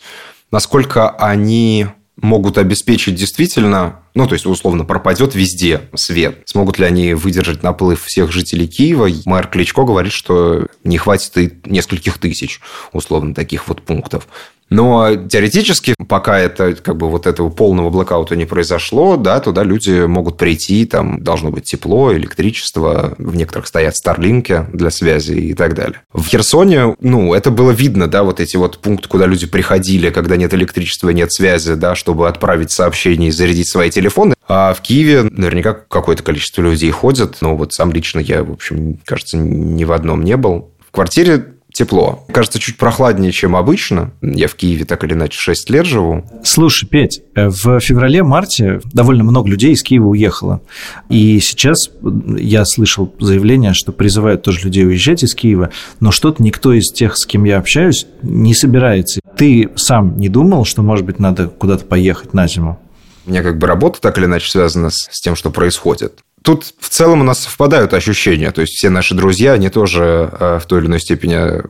Насколько 0.51 1.09
они 1.09 1.87
могут 2.21 2.57
обеспечить 2.57 3.15
действительно, 3.15 3.99
ну, 4.15 4.27
то 4.27 4.33
есть, 4.33 4.45
условно, 4.45 4.85
пропадет 4.85 5.35
везде 5.35 5.81
свет. 5.95 6.41
Смогут 6.45 6.79
ли 6.79 6.85
они 6.85 7.13
выдержать 7.13 7.63
наплыв 7.63 8.03
всех 8.03 8.31
жителей 8.31 8.67
Киева? 8.67 9.07
Мэр 9.25 9.47
Кличко 9.47 9.83
говорит, 9.83 10.13
что 10.13 10.67
не 10.83 10.97
хватит 10.97 11.37
и 11.37 11.53
нескольких 11.65 12.17
тысяч, 12.17 12.59
условно, 12.91 13.33
таких 13.33 13.67
вот 13.67 13.81
пунктов. 13.83 14.27
Но 14.69 15.15
теоретически, 15.15 15.95
пока 16.07 16.39
это 16.39 16.75
как 16.75 16.97
бы 16.97 17.09
вот 17.09 17.25
этого 17.25 17.49
полного 17.49 17.89
блокаута 17.89 18.35
не 18.35 18.45
произошло, 18.45 19.15
да, 19.15 19.39
туда 19.39 19.63
люди 19.63 20.05
могут 20.05 20.37
прийти, 20.37 20.85
там 20.85 21.23
должно 21.23 21.51
быть 21.51 21.63
тепло, 21.63 22.13
электричество, 22.13 23.15
в 23.17 23.35
некоторых 23.35 23.67
стоят 23.67 23.95
старлинки 23.95 24.65
для 24.73 24.89
связи 24.89 25.33
и 25.33 25.53
так 25.53 25.73
далее. 25.73 26.01
В 26.13 26.25
Херсоне, 26.25 26.95
ну, 26.99 27.33
это 27.33 27.51
было 27.51 27.71
видно, 27.71 28.07
да, 28.07 28.23
вот 28.23 28.39
эти 28.39 28.57
вот 28.57 28.79
пункты, 28.79 29.07
куда 29.07 29.25
люди 29.25 29.47
приходили, 29.47 30.09
когда 30.09 30.35
нет 30.35 30.53
электричества, 30.53 31.09
нет 31.09 31.31
связи, 31.31 31.75
да, 31.75 31.95
чтобы 31.95 32.27
отправить 32.27 32.71
сообщение 32.71 33.29
и 33.29 33.31
зарядить 33.31 33.69
свои 33.69 33.89
телефоны. 33.89 34.35
А 34.47 34.73
в 34.73 34.81
Киеве 34.81 35.23
наверняка 35.23 35.73
какое-то 35.73 36.23
количество 36.23 36.61
людей 36.61 36.91
ходят, 36.91 37.37
но 37.41 37.55
вот 37.55 37.73
сам 37.73 37.91
лично 37.91 38.19
я, 38.19 38.43
в 38.43 38.51
общем, 38.51 38.99
кажется, 39.05 39.37
ни 39.37 39.83
в 39.83 39.91
одном 39.91 40.23
не 40.23 40.37
был. 40.37 40.71
В 40.87 40.91
квартире 40.91 41.56
тепло. 41.77 42.25
Кажется, 42.33 42.59
чуть 42.59 42.77
прохладнее, 42.77 43.31
чем 43.31 43.55
обычно. 43.55 44.11
Я 44.21 44.47
в 44.47 44.55
Киеве 44.55 44.83
так 44.83 45.03
или 45.03 45.13
иначе 45.13 45.37
6 45.39 45.69
лет 45.69 45.85
живу. 45.85 46.25
Слушай, 46.43 46.89
Петь, 46.89 47.21
э, 47.35 47.49
в 47.49 47.79
феврале-марте 47.79 48.81
довольно 48.93 49.23
много 49.23 49.47
людей 49.47 49.73
из 49.73 49.83
Киева 49.83 50.07
уехало. 50.07 50.61
И 51.07 51.39
сейчас 51.39 51.91
я 52.01 52.65
слышал 52.65 53.13
заявление, 53.19 53.73
что 53.73 53.91
призывают 53.91 54.41
тоже 54.41 54.61
людей 54.65 54.87
уезжать 54.87 55.23
из 55.23 55.35
Киева, 55.35 55.69
но 55.99 56.09
что-то 56.09 56.41
никто 56.41 56.73
из 56.73 56.91
тех, 56.91 57.15
с 57.15 57.27
кем 57.27 57.43
я 57.43 57.59
общаюсь, 57.59 58.07
не 58.23 58.55
собирается. 58.55 59.19
Ты 59.37 59.69
сам 59.75 60.17
не 60.17 60.29
думал, 60.29 60.65
что, 60.65 60.81
может 60.81 61.05
быть, 61.05 61.19
надо 61.19 61.47
куда-то 61.47 61.85
поехать 61.85 62.33
на 62.33 62.47
зиму? 62.47 62.79
У 63.27 63.29
меня 63.29 63.43
как 63.43 63.59
бы 63.59 63.67
работа 63.67 64.01
так 64.01 64.17
или 64.17 64.25
иначе 64.25 64.49
связана 64.49 64.89
с, 64.89 65.07
с 65.11 65.21
тем, 65.21 65.35
что 65.35 65.51
происходит. 65.51 66.23
Тут 66.43 66.73
в 66.79 66.89
целом 66.89 67.21
у 67.21 67.23
нас 67.23 67.39
совпадают 67.39 67.93
ощущения. 67.93 68.51
То 68.51 68.61
есть 68.61 68.73
все 68.73 68.89
наши 68.89 69.15
друзья, 69.15 69.53
они 69.53 69.69
тоже 69.69 70.29
э, 70.39 70.59
в 70.61 70.65
той 70.65 70.79
или 70.79 70.87
иной 70.87 70.99
степени 70.99 71.61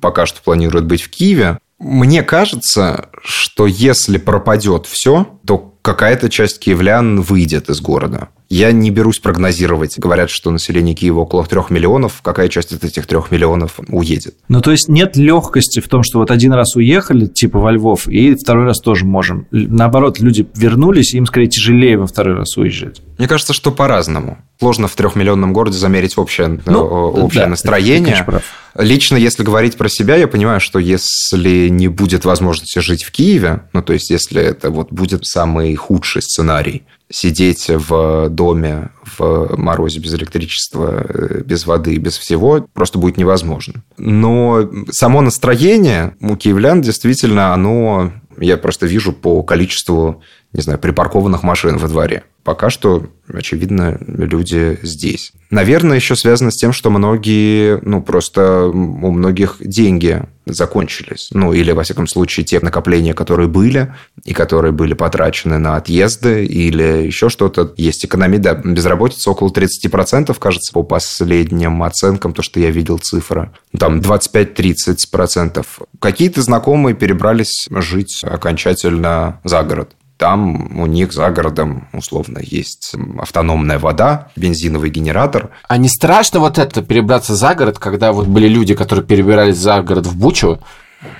пока 0.00 0.26
что 0.26 0.40
планируют 0.42 0.86
быть 0.86 1.02
в 1.02 1.10
Киеве. 1.10 1.58
Мне 1.78 2.22
кажется, 2.22 3.08
что 3.24 3.66
если 3.66 4.18
пропадет 4.18 4.86
все, 4.86 5.38
то 5.46 5.69
какая-то 5.82 6.28
часть 6.28 6.58
киевлян 6.58 7.20
выйдет 7.20 7.70
из 7.70 7.80
города. 7.80 8.28
Я 8.48 8.72
не 8.72 8.90
берусь 8.90 9.20
прогнозировать. 9.20 9.96
Говорят, 9.96 10.28
что 10.28 10.50
население 10.50 10.96
Киева 10.96 11.20
около 11.20 11.46
трех 11.46 11.70
миллионов. 11.70 12.20
Какая 12.20 12.48
часть 12.48 12.72
от 12.72 12.82
этих 12.82 13.06
трех 13.06 13.30
миллионов 13.30 13.78
уедет? 13.86 14.34
Ну, 14.48 14.60
то 14.60 14.72
есть 14.72 14.88
нет 14.88 15.16
легкости 15.16 15.78
в 15.78 15.86
том, 15.86 16.02
что 16.02 16.18
вот 16.18 16.32
один 16.32 16.52
раз 16.52 16.74
уехали, 16.74 17.26
типа 17.26 17.60
во 17.60 17.70
Львов, 17.70 18.08
и 18.08 18.34
второй 18.34 18.64
раз 18.64 18.80
тоже 18.80 19.04
можем. 19.04 19.46
Наоборот, 19.52 20.18
люди 20.18 20.48
вернулись, 20.56 21.14
им 21.14 21.26
скорее 21.26 21.46
тяжелее 21.46 21.96
во 21.96 22.08
второй 22.08 22.34
раз 22.34 22.56
уезжать. 22.56 23.02
Мне 23.18 23.28
кажется, 23.28 23.52
что 23.52 23.70
по-разному. 23.70 24.38
Сложно 24.58 24.88
в 24.88 24.96
трехмиллионном 24.96 25.52
городе 25.52 25.78
замерить 25.78 26.18
общее, 26.18 26.60
ну, 26.66 26.84
э, 26.84 27.20
общее 27.22 27.44
да, 27.44 27.50
настроение. 27.50 28.16
Ты, 28.16 28.24
конечно, 28.24 28.42
Лично, 28.74 29.16
если 29.16 29.42
говорить 29.42 29.76
про 29.76 29.88
себя, 29.88 30.16
я 30.16 30.28
понимаю, 30.28 30.60
что 30.60 30.78
если 30.78 31.68
не 31.68 31.88
будет 31.88 32.24
возможности 32.24 32.78
жить 32.78 33.02
в 33.02 33.10
Киеве, 33.10 33.62
ну, 33.72 33.82
то 33.82 33.92
есть, 33.92 34.10
если 34.10 34.42
это 34.42 34.70
вот 34.70 34.92
будет 34.92 35.26
самый 35.26 35.74
худший 35.74 36.22
сценарий, 36.22 36.84
сидеть 37.10 37.66
в 37.68 38.28
доме 38.28 38.90
в 39.04 39.56
морозе 39.56 39.98
без 39.98 40.14
электричества, 40.14 41.04
э, 41.08 41.42
без 41.44 41.66
воды, 41.66 41.96
без 41.96 42.16
всего, 42.16 42.66
просто 42.72 42.98
будет 42.98 43.16
невозможно. 43.16 43.82
Но 43.98 44.70
само 44.90 45.20
настроение 45.20 46.14
у 46.20 46.36
киевлян 46.36 46.80
действительно, 46.80 47.52
оно, 47.52 48.12
я 48.38 48.56
просто 48.56 48.86
вижу 48.86 49.12
по 49.12 49.42
количеству, 49.42 50.22
не 50.52 50.62
знаю, 50.62 50.78
припаркованных 50.78 51.42
машин 51.42 51.78
во 51.78 51.88
дворе. 51.88 52.24
Пока 52.42 52.70
что, 52.70 53.06
очевидно, 53.32 53.98
люди 54.00 54.78
здесь. 54.82 55.32
Наверное, 55.50 55.96
еще 55.96 56.16
связано 56.16 56.50
с 56.50 56.56
тем, 56.56 56.72
что 56.72 56.90
многие, 56.90 57.78
ну, 57.82 58.02
просто 58.02 58.66
у 58.66 59.10
многих 59.12 59.56
деньги 59.60 60.22
закончились. 60.46 61.28
Ну, 61.32 61.52
или, 61.52 61.70
во 61.72 61.82
всяком 61.82 62.06
случае, 62.06 62.44
те 62.44 62.58
накопления, 62.60 63.12
которые 63.12 63.48
были, 63.48 63.94
и 64.24 64.32
которые 64.32 64.72
были 64.72 64.94
потрачены 64.94 65.58
на 65.58 65.76
отъезды, 65.76 66.46
или 66.46 67.06
еще 67.06 67.28
что-то. 67.28 67.74
Есть 67.76 68.06
экономия, 68.06 68.38
да, 68.38 68.54
безработица 68.54 69.30
около 69.30 69.50
30%, 69.50 70.34
кажется, 70.38 70.72
по 70.72 70.82
последним 70.82 71.82
оценкам, 71.82 72.32
то, 72.32 72.42
что 72.42 72.58
я 72.58 72.70
видел 72.70 72.98
цифры. 72.98 73.50
Там 73.78 74.00
25-30%. 74.00 75.64
Какие-то 76.00 76.42
знакомые 76.42 76.96
перебрались 76.96 77.68
жить 77.70 78.22
окончательно 78.24 79.40
за 79.44 79.62
город. 79.62 79.94
Там 80.20 80.78
у 80.78 80.84
них 80.84 81.14
за 81.14 81.30
городом, 81.30 81.88
условно, 81.94 82.40
есть 82.42 82.94
автономная 83.18 83.78
вода, 83.78 84.28
бензиновый 84.36 84.90
генератор. 84.90 85.48
А 85.66 85.78
не 85.78 85.88
страшно 85.88 86.40
вот 86.40 86.58
это, 86.58 86.82
перебраться 86.82 87.34
за 87.34 87.54
город, 87.54 87.78
когда 87.78 88.12
вот 88.12 88.26
были 88.26 88.46
люди, 88.46 88.74
которые 88.74 89.02
перебирались 89.02 89.56
за 89.56 89.80
город 89.80 90.06
в 90.06 90.18
Бучу? 90.18 90.60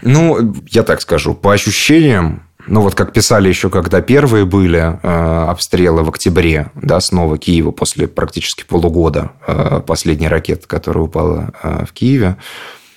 Ну, 0.02 0.54
я 0.68 0.82
так 0.82 1.00
скажу, 1.00 1.32
по 1.32 1.54
ощущениям, 1.54 2.42
ну, 2.66 2.82
вот 2.82 2.94
как 2.94 3.14
писали 3.14 3.48
еще, 3.48 3.70
когда 3.70 4.02
первые 4.02 4.44
были 4.44 5.00
э, 5.02 5.44
обстрелы 5.48 6.02
в 6.02 6.10
октябре, 6.10 6.70
да, 6.74 7.00
снова 7.00 7.38
Киева 7.38 7.70
после 7.70 8.06
практически 8.06 8.64
полугода 8.64 9.30
э, 9.46 9.80
последней 9.80 10.28
ракеты, 10.28 10.66
которая 10.66 11.04
упала 11.04 11.54
э, 11.62 11.86
в 11.86 11.94
Киеве. 11.94 12.36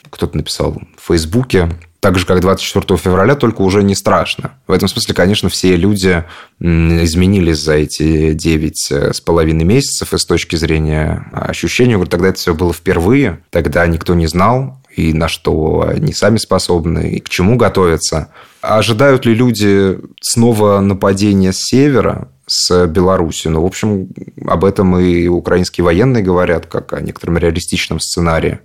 Кто-то 0.10 0.36
написал 0.36 0.82
в 0.98 1.08
Фейсбуке, 1.08 1.70
так 2.04 2.20
же, 2.20 2.26
как 2.26 2.42
24 2.42 2.98
февраля, 2.98 3.34
только 3.34 3.62
уже 3.62 3.82
не 3.82 3.96
страшно. 3.96 4.52
В 4.68 4.74
этом 4.74 4.90
смысле, 4.90 5.16
конечно, 5.16 5.48
все 5.48 5.78
люди 5.78 6.26
изменились 6.60 7.60
за 7.60 7.76
эти 7.76 8.34
9 8.34 8.92
э, 8.92 9.14
с 9.14 9.22
половиной 9.22 9.64
месяцев 9.64 10.14
и 10.14 10.18
с 10.18 10.26
точки 10.26 10.58
зрения 10.58 11.26
ощущений. 11.32 11.96
Тогда 12.06 12.28
это 12.28 12.38
все 12.38 12.54
было 12.54 12.74
впервые, 12.74 13.40
тогда 13.52 13.88
никто 13.88 14.16
не 14.16 14.28
знал, 14.28 14.82
и 14.94 15.14
на 15.14 15.30
что 15.30 15.88
они 15.88 16.12
сами 16.12 16.36
способны, 16.36 17.12
и 17.12 17.20
к 17.22 17.30
чему 17.30 17.56
готовятся. 17.56 18.28
Ожидают 18.60 19.26
ли 19.26 19.34
люди 19.34 19.98
снова 20.20 20.82
нападения 20.82 21.54
с 21.54 21.70
севера, 21.70 22.28
с 22.46 22.88
Беларуси. 22.88 23.48
Ну, 23.48 23.62
в 23.62 23.66
общем, 23.66 24.10
об 24.46 24.66
этом 24.66 25.00
и 25.00 25.28
украинские 25.28 25.86
военные 25.86 26.22
говорят, 26.22 26.66
как 26.66 26.92
о 26.92 27.00
некотором 27.00 27.38
реалистичном 27.38 28.02
сценарии 28.02 28.60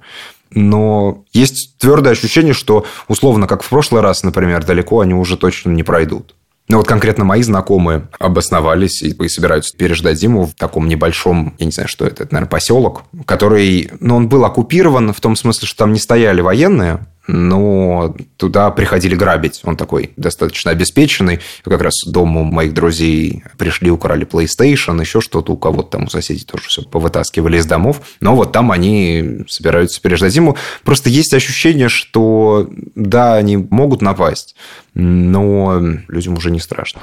но 0.50 1.24
есть 1.32 1.76
твердое 1.78 2.12
ощущение, 2.12 2.54
что 2.54 2.86
условно, 3.08 3.46
как 3.46 3.62
в 3.62 3.68
прошлый 3.68 4.02
раз, 4.02 4.22
например, 4.22 4.64
далеко 4.64 5.00
они 5.00 5.14
уже 5.14 5.36
точно 5.36 5.70
не 5.70 5.82
пройдут. 5.82 6.34
Ну, 6.68 6.76
вот 6.76 6.86
конкретно 6.86 7.24
мои 7.24 7.42
знакомые 7.42 8.08
обосновались 8.18 9.02
и, 9.02 9.28
собираются 9.28 9.74
переждать 9.76 10.18
зиму 10.18 10.44
в 10.44 10.54
таком 10.54 10.86
небольшом, 10.86 11.54
я 11.58 11.64
не 11.64 11.72
знаю, 11.72 11.88
что 11.88 12.06
это, 12.06 12.24
это, 12.24 12.34
наверное, 12.34 12.50
поселок, 12.50 13.04
который, 13.24 13.90
ну, 14.00 14.16
он 14.16 14.28
был 14.28 14.44
оккупирован 14.44 15.14
в 15.14 15.20
том 15.20 15.34
смысле, 15.34 15.66
что 15.66 15.78
там 15.78 15.94
не 15.94 15.98
стояли 15.98 16.42
военные, 16.42 17.06
но 17.28 18.16
туда 18.38 18.70
приходили 18.70 19.14
грабить. 19.14 19.60
Он 19.64 19.76
такой 19.76 20.12
достаточно 20.16 20.70
обеспеченный. 20.70 21.40
Как 21.62 21.80
раз 21.82 21.94
дому 22.06 22.42
моих 22.42 22.72
друзей 22.72 23.44
пришли, 23.58 23.90
украли 23.90 24.26
PlayStation, 24.26 24.98
еще 24.98 25.20
что-то. 25.20 25.52
У 25.52 25.56
кого-то 25.58 25.90
там 25.90 26.04
у 26.04 26.08
соседей 26.08 26.44
тоже 26.44 26.64
все 26.68 26.82
повытаскивали 26.82 27.58
из 27.58 27.66
домов. 27.66 28.00
Но 28.20 28.34
вот 28.34 28.52
там 28.52 28.72
они 28.72 29.44
собираются 29.46 30.00
переждать 30.00 30.32
зиму. 30.32 30.56
Просто 30.84 31.10
есть 31.10 31.34
ощущение, 31.34 31.90
что 31.90 32.68
да, 32.94 33.34
они 33.34 33.58
могут 33.58 34.00
напасть, 34.00 34.56
но 34.94 35.78
людям 36.08 36.34
уже 36.34 36.50
не 36.50 36.60
страшно. 36.60 37.02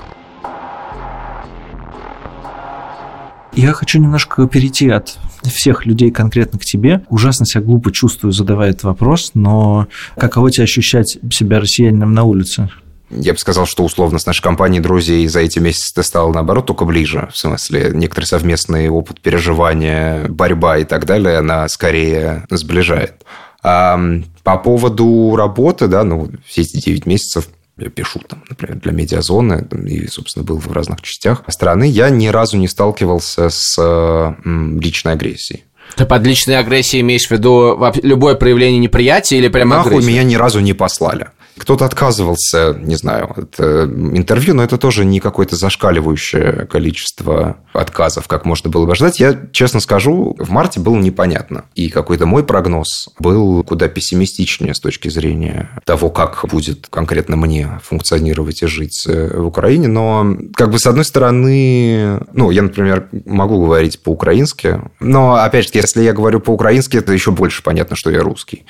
Я 3.55 3.71
хочу 3.71 3.99
немножко 3.99 4.47
перейти 4.47 4.89
от 4.89 5.17
всех 5.43 5.85
людей 5.85 6.11
конкретно 6.11 6.59
к 6.59 6.65
тебе. 6.65 7.05
Ужасно 7.09 7.45
себя 7.45 7.63
глупо 7.63 7.91
чувствую, 7.91 8.33
задавая 8.33 8.71
этот 8.71 8.83
вопрос, 8.83 9.31
но 9.33 9.87
каково 10.17 10.51
тебе 10.51 10.65
ощущать 10.65 11.17
себя 11.31 11.59
россиянином 11.61 12.13
на 12.13 12.23
улице? 12.23 12.69
Я 13.09 13.31
бы 13.33 13.39
сказал, 13.39 13.65
что 13.65 13.85
условно 13.85 14.19
с 14.19 14.25
нашей 14.25 14.41
компанией 14.41 14.81
друзей 14.81 15.25
за 15.27 15.39
эти 15.39 15.59
месяцы 15.59 15.93
ты 15.95 16.03
стал, 16.03 16.33
наоборот, 16.33 16.65
только 16.65 16.83
ближе. 16.83 17.29
В 17.31 17.37
смысле, 17.37 17.91
некоторый 17.93 18.25
совместный 18.25 18.89
опыт 18.89 19.21
переживания, 19.21 20.27
борьба 20.27 20.79
и 20.79 20.83
так 20.83 21.05
далее, 21.05 21.37
она 21.37 21.67
скорее 21.69 22.45
сближает. 22.49 23.23
А 23.63 23.97
по 24.43 24.57
поводу 24.57 25.35
работы, 25.37 25.87
да, 25.87 26.03
ну, 26.03 26.29
все 26.45 26.61
эти 26.61 26.77
9 26.77 27.05
месяцев 27.05 27.47
я 27.77 27.89
пишу, 27.89 28.21
там, 28.27 28.43
например, 28.49 28.77
для 28.77 28.91
медиазоны 28.91 29.67
и, 29.87 30.07
собственно, 30.07 30.45
был 30.45 30.57
в 30.57 30.71
разных 30.71 31.01
частях 31.01 31.43
страны, 31.49 31.89
я 31.89 32.09
ни 32.09 32.27
разу 32.27 32.57
не 32.57 32.67
сталкивался 32.67 33.49
с 33.49 34.35
личной 34.45 35.13
агрессией. 35.13 35.65
Ты 35.95 36.05
под 36.05 36.25
личной 36.25 36.57
агрессией 36.57 37.01
имеешь 37.01 37.27
в 37.27 37.31
виду 37.31 37.79
любое 38.01 38.35
проявление 38.35 38.79
неприятия 38.79 39.37
или 39.37 39.49
прямо 39.49 39.77
Нахуй 39.77 39.93
агрессия? 39.93 40.09
меня 40.09 40.23
ни 40.23 40.35
разу 40.35 40.59
не 40.59 40.73
послали. 40.73 41.27
Кто-то 41.57 41.85
отказывался, 41.85 42.75
не 42.77 42.95
знаю, 42.95 43.33
от 43.35 43.55
э, 43.59 43.85
интервью, 43.85 44.53
но 44.55 44.63
это 44.63 44.77
тоже 44.77 45.05
не 45.05 45.19
какое-то 45.21 45.55
зашкаливающее 45.55 46.67
количество 46.69 47.57
отказов, 47.73 48.27
как 48.27 48.45
можно 48.45 48.69
было 48.69 48.85
бы 48.85 48.91
ожидать. 48.91 49.19
Я, 49.19 49.39
честно 49.53 49.79
скажу, 49.79 50.35
в 50.37 50.49
марте 50.49 50.81
было 50.81 50.97
непонятно. 50.97 51.65
И 51.73 51.89
какой-то 51.89 52.25
мой 52.25 52.43
прогноз 52.43 53.09
был 53.19 53.63
куда 53.63 53.87
пессимистичнее 53.87 54.73
с 54.73 54.79
точки 54.81 55.07
зрения 55.07 55.69
того, 55.85 56.09
как 56.09 56.45
будет 56.51 56.87
конкретно 56.89 57.37
мне 57.37 57.79
функционировать 57.83 58.61
и 58.61 58.67
жить 58.67 59.05
э, 59.07 59.39
в 59.39 59.45
Украине. 59.45 59.87
Но, 59.87 60.37
как 60.55 60.71
бы, 60.71 60.79
с 60.79 60.85
одной 60.85 61.05
стороны, 61.05 62.19
ну, 62.33 62.51
я, 62.51 62.63
например, 62.63 63.07
могу 63.25 63.63
говорить 63.63 64.01
по-украински, 64.03 64.81
но, 64.99 65.35
опять 65.35 65.65
же, 65.65 65.71
если 65.73 66.03
я 66.03 66.11
говорю 66.11 66.41
по-украински, 66.41 66.97
это 66.97 67.13
еще 67.13 67.31
больше 67.31 67.63
понятно, 67.63 67.95
что 67.95 68.11
я 68.11 68.21
русский. 68.21 68.65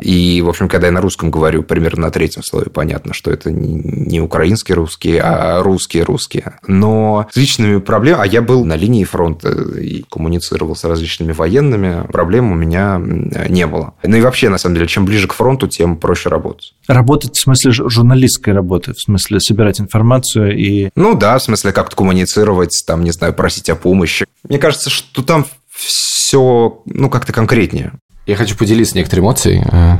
И, 0.00 0.42
в 0.42 0.48
общем, 0.48 0.68
когда 0.68 0.88
я 0.88 0.92
на 0.92 1.00
русском 1.00 1.30
говорю, 1.30 1.62
примерно 1.62 2.02
на 2.02 2.10
третьем 2.10 2.42
слове 2.42 2.70
понятно, 2.70 3.14
что 3.14 3.30
это 3.30 3.50
не 3.50 4.20
украинские 4.20 4.76
русские, 4.76 5.20
а 5.22 5.62
русские 5.62 6.04
русские. 6.04 6.58
Но 6.66 7.28
с 7.32 7.36
личными 7.36 7.78
проблемами... 7.78 8.22
А 8.22 8.26
я 8.26 8.42
был 8.42 8.64
на 8.64 8.76
линии 8.76 9.04
фронта 9.04 9.50
и 9.50 10.04
коммуницировал 10.10 10.76
с 10.76 10.84
различными 10.84 11.32
военными. 11.32 12.06
Проблем 12.08 12.52
у 12.52 12.54
меня 12.54 13.00
не 13.00 13.66
было. 13.66 13.94
Ну 14.02 14.16
и 14.16 14.20
вообще, 14.20 14.48
на 14.48 14.58
самом 14.58 14.76
деле, 14.76 14.86
чем 14.86 15.04
ближе 15.04 15.28
к 15.28 15.32
фронту, 15.32 15.68
тем 15.68 15.96
проще 15.96 16.28
работать. 16.28 16.74
Работать 16.88 17.36
в 17.36 17.40
смысле 17.40 17.72
журналистской 17.72 18.52
работы, 18.52 18.92
в 18.92 19.00
смысле 19.00 19.40
собирать 19.40 19.80
информацию 19.80 20.56
и... 20.56 20.90
Ну 20.94 21.14
да, 21.14 21.38
в 21.38 21.42
смысле 21.42 21.72
как-то 21.72 21.96
коммуницировать, 21.96 22.84
там, 22.86 23.04
не 23.04 23.12
знаю, 23.12 23.34
просить 23.34 23.70
о 23.70 23.76
помощи. 23.76 24.26
Мне 24.48 24.58
кажется, 24.58 24.90
что 24.90 25.22
там 25.22 25.46
все, 25.70 26.82
ну, 26.86 27.10
как-то 27.10 27.32
конкретнее. 27.32 27.92
Я 28.30 28.36
хочу 28.36 28.56
поделиться 28.56 28.96
некоторой 28.96 29.24
эмоцией. 29.24 29.64
Э, 29.72 29.96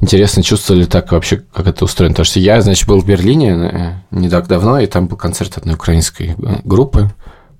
интересно, 0.00 0.42
чувствовали 0.42 0.86
так 0.86 1.12
вообще, 1.12 1.42
как 1.52 1.66
это 1.66 1.84
устроено. 1.84 2.14
Потому 2.14 2.24
что 2.24 2.40
я, 2.40 2.58
значит, 2.62 2.88
был 2.88 3.02
в 3.02 3.06
Берлине 3.06 3.50
э, 3.50 3.92
не 4.10 4.30
так 4.30 4.46
давно, 4.46 4.80
и 4.80 4.86
там 4.86 5.08
был 5.08 5.18
концерт 5.18 5.58
одной 5.58 5.74
украинской 5.74 6.28
э, 6.38 6.60
группы, 6.64 7.10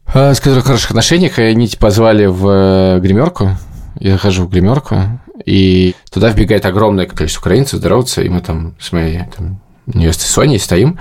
с 0.06 0.40
которой 0.40 0.60
в 0.60 0.64
хороших 0.64 0.92
отношениях, 0.92 1.38
и 1.38 1.42
они 1.42 1.68
позвали 1.78 2.24
в 2.24 2.98
гримерку. 3.00 3.50
Я 3.98 4.12
захожу 4.12 4.46
в 4.46 4.48
гримерку, 4.48 4.96
и 5.44 5.94
туда 6.10 6.30
вбегает 6.30 6.64
огромное 6.64 7.04
количество 7.04 7.42
украинцев, 7.42 7.78
здороваются, 7.78 8.22
и 8.22 8.30
мы 8.30 8.40
там 8.40 8.76
с 8.80 8.92
моей 8.92 9.24
там, 9.36 9.60
невестой 9.94 10.26
Соней 10.26 10.58
стоим, 10.58 10.98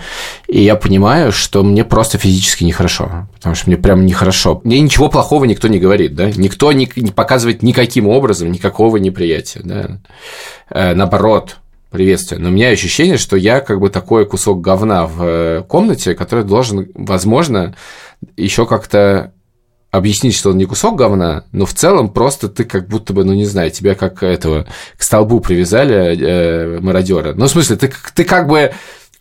и 0.47 0.61
я 0.61 0.75
понимаю, 0.75 1.31
что 1.31 1.63
мне 1.63 1.83
просто 1.83 2.17
физически 2.17 2.63
нехорошо, 2.63 3.27
потому 3.35 3.55
что 3.55 3.69
мне 3.69 3.77
прям 3.77 4.05
нехорошо. 4.05 4.61
Мне 4.63 4.79
ничего 4.79 5.09
плохого 5.09 5.45
никто 5.45 5.67
не 5.67 5.79
говорит, 5.79 6.15
да, 6.15 6.31
никто 6.31 6.71
не, 6.71 6.89
не 6.95 7.11
показывает 7.11 7.63
никаким 7.63 8.07
образом 8.07 8.51
никакого 8.51 8.97
неприятия, 8.97 9.61
да, 9.63 9.99
э, 10.69 10.93
наоборот, 10.93 11.57
приветствие. 11.89 12.39
Но 12.39 12.49
у 12.49 12.51
меня 12.51 12.69
ощущение, 12.69 13.17
что 13.17 13.35
я 13.35 13.61
как 13.61 13.79
бы 13.79 13.89
такой 13.89 14.25
кусок 14.25 14.61
говна 14.61 15.07
в 15.07 15.23
э, 15.23 15.63
комнате, 15.67 16.13
который 16.13 16.43
должен, 16.43 16.89
возможно, 16.93 17.75
еще 18.37 18.65
как-то 18.65 19.33
объяснить, 19.91 20.35
что 20.35 20.51
он 20.51 20.57
не 20.57 20.65
кусок 20.65 20.95
говна, 20.95 21.45
но 21.51 21.65
в 21.65 21.73
целом 21.73 22.09
просто 22.09 22.47
ты 22.47 22.63
как 22.63 22.87
будто 22.87 23.13
бы, 23.13 23.23
ну 23.23 23.33
не 23.33 23.45
знаю, 23.45 23.71
тебя 23.71 23.95
как 23.95 24.21
этого 24.21 24.67
к 24.97 25.03
столбу 25.03 25.39
привязали 25.39 26.17
э, 26.17 26.79
мародера. 26.79 27.33
Ну, 27.33 27.45
в 27.45 27.49
смысле, 27.49 27.75
ты, 27.75 27.91
ты 28.13 28.23
как 28.23 28.47
бы 28.47 28.71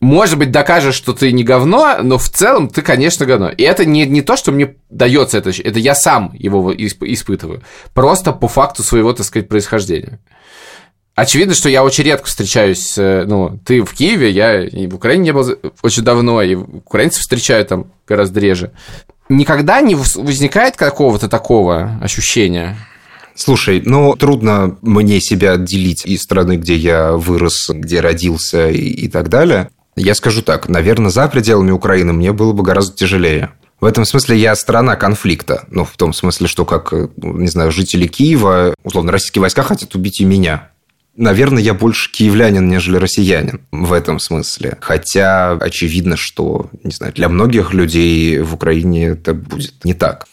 может 0.01 0.39
быть, 0.39 0.53
докажешь, 0.53 0.95
что 0.95 1.13
ты 1.13 1.33
не 1.33 1.43
говно, 1.43 1.97
но 2.03 2.19
в 2.19 2.29
целом 2.29 2.69
ты, 2.69 2.83
конечно, 2.83 3.27
говно. 3.27 3.49
И 3.49 3.65
это 3.65 3.85
не, 3.85 4.07
не 4.07 4.23
то, 4.23 4.37
что 4.37 4.53
мне 4.53 4.77
дается 4.91 5.39
это, 5.39 5.51
это 5.51 5.79
я 5.81 5.97
сам 5.97 6.33
его 6.35 6.73
исп, 6.73 7.03
испытываю. 7.03 7.63
Просто 7.95 8.31
по 8.31 8.47
факту 8.47 8.85
своего, 8.85 9.13
так 9.13 9.27
сказать, 9.27 9.49
происхождения. 9.49 10.21
Очевидно, 11.17 11.53
что 11.55 11.69
я 11.69 11.83
очень 11.83 12.05
редко 12.05 12.29
встречаюсь, 12.29 12.97
ну, 12.97 13.59
ты 13.65 13.83
в 13.83 13.93
Киеве, 13.93 14.31
я 14.31 14.63
и 14.63 14.87
в 14.87 14.95
Украине 14.95 15.25
не 15.25 15.33
был 15.33 15.59
очень 15.83 16.05
давно, 16.05 16.43
и 16.43 16.55
украинцев 16.55 17.23
встречаю 17.23 17.65
там 17.67 17.91
гораздо 18.07 18.39
реже 18.39 18.71
никогда 19.29 19.81
не 19.81 19.95
возникает 19.95 20.77
какого-то 20.77 21.29
такого 21.29 21.99
ощущения? 22.03 22.77
Слушай, 23.35 23.83
ну, 23.85 24.17
трудно 24.17 24.77
мне 24.83 25.21
себя 25.21 25.53
отделить 25.53 26.05
из 26.05 26.23
страны, 26.23 26.57
где 26.57 26.75
я 26.75 27.13
вырос, 27.13 27.71
где 27.73 28.01
родился 28.01 28.69
и, 28.69 28.89
и 28.89 29.09
так 29.09 29.29
далее. 29.29 29.71
Я 29.95 30.15
скажу 30.15 30.43
так, 30.43 30.69
наверное, 30.69 31.11
за 31.11 31.29
пределами 31.29 31.71
Украины 31.71 32.13
мне 32.13 32.33
было 32.33 32.53
бы 32.53 32.63
гораздо 32.63 32.97
тяжелее. 32.97 33.51
В 33.81 33.85
этом 33.85 34.05
смысле 34.05 34.37
я 34.37 34.57
страна 34.57 34.97
конфликта. 34.97 35.65
Ну, 35.71 35.85
в 35.85 35.97
том 35.97 36.13
смысле, 36.13 36.49
что 36.49 36.65
как, 36.65 36.93
не 37.17 37.47
знаю, 37.47 37.71
жители 37.71 38.09
Киева, 38.09 38.75
условно, 38.83 39.13
российские 39.13 39.41
войска 39.41 39.63
хотят 39.63 39.95
убить 39.95 40.21
и 40.21 40.25
меня 40.25 40.71
наверное, 41.19 41.63
я 41.63 41.75
больше 41.75 42.11
киевлянин, 42.11 42.69
нежели 42.69 42.97
россиянин 42.97 43.61
в 43.71 43.93
этом 43.93 44.19
смысле. 44.19 44.79
Хотя 44.81 45.53
очевидно, 45.53 46.17
что, 46.17 46.71
не 46.83 46.93
знаю, 46.93 47.13
для 47.13 47.29
многих 47.29 47.75
людей 47.75 48.39
в 48.39 48.55
Украине 48.55 49.09
это 49.09 49.35
будет 49.35 49.85
не 49.85 49.93
так. 49.93 50.27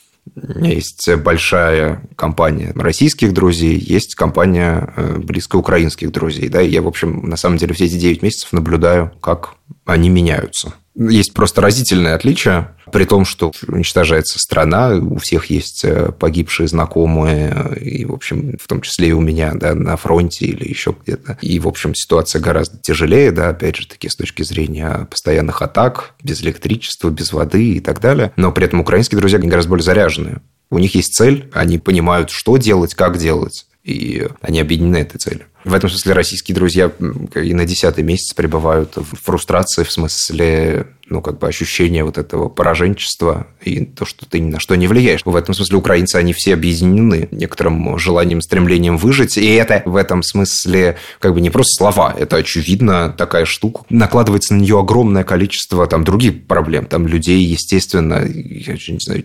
Есть 0.60 1.08
большая 1.18 2.02
компания 2.16 2.72
российских 2.76 3.34
друзей, 3.34 3.78
есть 3.78 4.16
компания 4.16 4.92
э, 4.96 5.18
близко 5.18 5.56
украинских 5.56 6.12
друзей. 6.12 6.50
Да, 6.50 6.62
и 6.62 6.70
я, 6.70 6.82
в 6.82 6.88
общем, 6.88 7.30
на 7.30 7.38
самом 7.38 7.58
деле 7.58 7.74
все 7.74 7.86
эти 7.86 7.96
9 7.96 8.22
месяцев 8.22 8.52
наблюдаю, 8.52 9.12
как 9.22 9.54
они 9.86 10.10
меняются. 10.10 10.74
Есть 10.96 11.34
просто 11.34 11.62
разительное 11.62 12.16
отличие, 12.16 12.72
при 12.92 13.04
том, 13.04 13.26
что 13.26 13.52
уничтожается 13.68 14.40
страна, 14.40 14.96
у 14.96 15.18
всех 15.18 15.48
есть 15.48 15.84
э, 15.84 16.12
погибшие 16.12 16.68
знакомые, 16.68 17.78
и, 17.82 18.06
в 18.06 18.14
общем, 18.14 18.58
в 18.58 18.68
том 18.68 18.82
числе 18.82 19.10
и 19.10 19.12
у 19.12 19.20
меня, 19.20 19.52
да, 19.56 19.76
на 19.76 19.98
фронте 19.98 20.46
или 20.46 20.68
еще 20.68 20.96
где-то. 21.04 21.38
И, 21.42 21.60
в 21.60 21.68
общем, 21.68 21.94
ситуация 21.96 22.42
гораздо 22.42 22.78
тяжелее, 22.78 23.32
да, 23.32 23.50
опять 23.50 23.76
же 23.76 23.88
таки, 23.88 24.08
с 24.08 24.16
точки 24.16 24.44
зрения 24.44 25.08
постоянных 25.10 25.62
атак, 25.62 26.14
без 26.24 26.42
электричества, 26.42 27.10
без 27.10 27.34
воды 27.34 27.74
и 27.74 27.80
так 27.82 28.00
далее. 28.00 28.32
Но 28.38 28.54
при 28.54 28.66
этом 28.66 28.80
украинские 28.80 29.20
друзья 29.20 29.40
гораздо 29.40 29.70
более 29.70 29.84
заряженные. 29.84 30.42
У 30.70 30.80
них 30.80 30.96
есть 30.96 31.14
цель, 31.14 31.50
они 31.54 31.78
понимают, 31.78 32.30
что 32.30 32.56
делать, 32.58 32.96
как 32.96 33.18
делать 33.18 33.66
и 33.86 34.28
они 34.42 34.60
объединены 34.60 34.98
этой 34.98 35.20
целью. 35.20 35.46
В 35.66 35.74
этом 35.74 35.90
смысле 35.90 36.14
российские 36.14 36.54
друзья 36.54 36.92
и 37.34 37.54
на 37.56 37.66
десятый 37.66 38.04
месяц 38.04 38.36
пребывают 38.36 38.96
в 38.98 39.16
фрустрации, 39.24 39.84
в 39.84 39.92
смысле, 39.92 40.86
ну, 41.08 41.24
как 41.24 41.40
бы 41.40 41.48
ощущения 41.48 42.04
вот 42.04 42.20
этого 42.20 42.50
пораженчества 42.50 43.48
и 43.64 43.84
то, 43.84 44.06
что 44.06 44.28
ты 44.28 44.40
ни 44.40 44.52
на 44.52 44.60
что 44.60 44.76
не 44.76 44.88
влияешь. 44.88 45.22
В 45.26 45.36
этом 45.36 45.56
смысле 45.56 45.78
украинцы, 45.78 46.18
они 46.18 46.34
все 46.34 46.54
объединены 46.54 47.30
некоторым 47.32 47.98
желанием, 47.98 48.42
стремлением 48.42 48.98
выжить, 48.98 49.40
и 49.40 49.56
это 49.56 49.82
в 49.86 49.96
этом 49.96 50.22
смысле 50.22 50.98
как 51.20 51.34
бы 51.34 51.42
не 51.42 51.50
просто 51.50 51.78
слова, 51.78 52.14
это 52.16 52.36
очевидно 52.36 53.10
такая 53.18 53.46
штука. 53.46 53.86
Накладывается 53.90 54.54
на 54.54 54.60
нее 54.60 54.80
огромное 54.80 55.24
количество 55.24 55.88
там 55.88 56.04
других 56.04 56.46
проблем, 56.46 56.86
там 56.86 57.08
людей, 57.08 57.44
естественно, 57.44 58.24
я 58.24 58.74
не 58.74 59.00
знаю, 59.00 59.24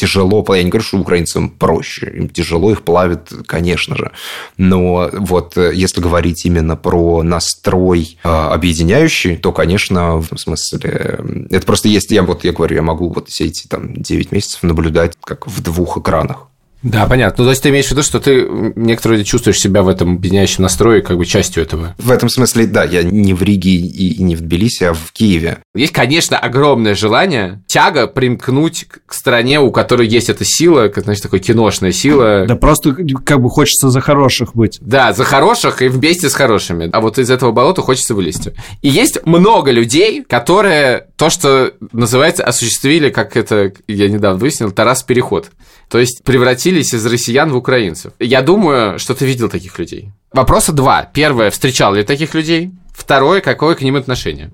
тяжело, 0.00 0.44
я 0.48 0.62
не 0.62 0.70
говорю, 0.70 0.84
что 0.84 0.98
украинцам 0.98 1.50
проще, 1.50 2.10
им 2.16 2.28
тяжело, 2.28 2.70
их 2.70 2.82
плавит, 2.82 3.32
конечно 3.46 3.96
же. 3.96 4.12
Но 4.56 5.10
вот 5.12 5.58
э, 5.58 5.72
если 5.74 6.00
говорить 6.00 6.46
именно 6.46 6.76
про 6.76 7.22
настрой 7.22 8.18
э, 8.24 8.28
объединяющий, 8.28 9.36
то, 9.36 9.52
конечно, 9.52 10.16
в 10.16 10.38
смысле, 10.38 11.20
это 11.50 11.66
просто 11.66 11.88
есть, 11.88 12.10
я 12.10 12.22
вот, 12.22 12.44
я 12.44 12.52
говорю, 12.52 12.76
я 12.76 12.82
могу 12.82 13.12
вот 13.12 13.28
все 13.28 13.44
эти 13.44 13.66
там 13.66 13.94
9 13.94 14.32
месяцев 14.32 14.62
наблюдать 14.62 15.12
как 15.22 15.46
в 15.46 15.62
двух 15.62 15.98
экранах. 15.98 16.46
Да, 16.82 17.06
понятно. 17.06 17.44
Ну, 17.44 17.48
то 17.48 17.50
есть 17.50 17.62
ты 17.62 17.68
имеешь 17.68 17.86
в 17.86 17.90
виду, 17.90 18.02
что 18.02 18.20
ты 18.20 18.46
некоторые 18.76 19.24
чувствуешь 19.24 19.58
себя 19.58 19.82
в 19.82 19.88
этом 19.88 20.16
объединяющем 20.16 20.62
настрое 20.62 21.02
как 21.02 21.18
бы 21.18 21.26
частью 21.26 21.62
этого? 21.62 21.94
В 21.98 22.10
этом 22.10 22.28
смысле, 22.28 22.66
да, 22.66 22.84
я 22.84 23.02
не 23.02 23.34
в 23.34 23.42
Риге 23.42 23.70
и 23.70 24.22
не 24.22 24.34
в 24.34 24.40
Тбилиси, 24.40 24.84
а 24.84 24.94
в 24.94 25.12
Киеве. 25.12 25.58
Есть, 25.74 25.92
конечно, 25.92 26.38
огромное 26.38 26.94
желание, 26.94 27.62
тяга 27.66 28.06
примкнуть 28.06 28.86
к 29.06 29.12
стране, 29.12 29.60
у 29.60 29.70
которой 29.70 30.08
есть 30.08 30.30
эта 30.30 30.44
сила, 30.44 30.88
как, 30.88 31.04
значит, 31.04 31.22
такая 31.24 31.40
киношная 31.40 31.92
сила. 31.92 32.46
Да 32.46 32.56
просто 32.56 32.94
как 33.24 33.42
бы 33.42 33.50
хочется 33.50 33.90
за 33.90 34.00
хороших 34.00 34.54
быть. 34.54 34.78
Да, 34.80 35.12
за 35.12 35.24
хороших 35.24 35.82
и 35.82 35.88
вместе 35.88 36.30
с 36.30 36.34
хорошими. 36.34 36.88
А 36.92 37.00
вот 37.00 37.18
из 37.18 37.30
этого 37.30 37.52
болота 37.52 37.82
хочется 37.82 38.14
вылезти. 38.14 38.54
И 38.80 38.88
есть 38.88 39.24
много 39.26 39.70
людей, 39.70 40.24
которые 40.24 41.08
то, 41.16 41.28
что 41.28 41.74
называется, 41.92 42.42
осуществили, 42.44 43.10
как 43.10 43.36
это 43.36 43.72
я 43.86 44.08
недавно 44.08 44.38
выяснил, 44.38 44.70
Тарас 44.70 45.02
Переход. 45.02 45.50
То 45.90 45.98
есть 45.98 46.22
превратились 46.70 46.94
из 46.94 47.06
россиян 47.06 47.50
в 47.50 47.56
украинцев. 47.56 48.12
Я 48.18 48.42
думаю, 48.42 48.98
что 48.98 49.14
ты 49.14 49.26
видел 49.26 49.48
таких 49.48 49.78
людей. 49.78 50.10
Вопроса 50.32 50.72
два. 50.72 51.08
Первое, 51.12 51.50
встречал 51.50 51.94
ли 51.94 52.04
таких 52.04 52.34
людей? 52.34 52.70
Второе, 52.94 53.40
какое 53.40 53.74
к 53.74 53.82
ним 53.82 53.96
отношение? 53.96 54.50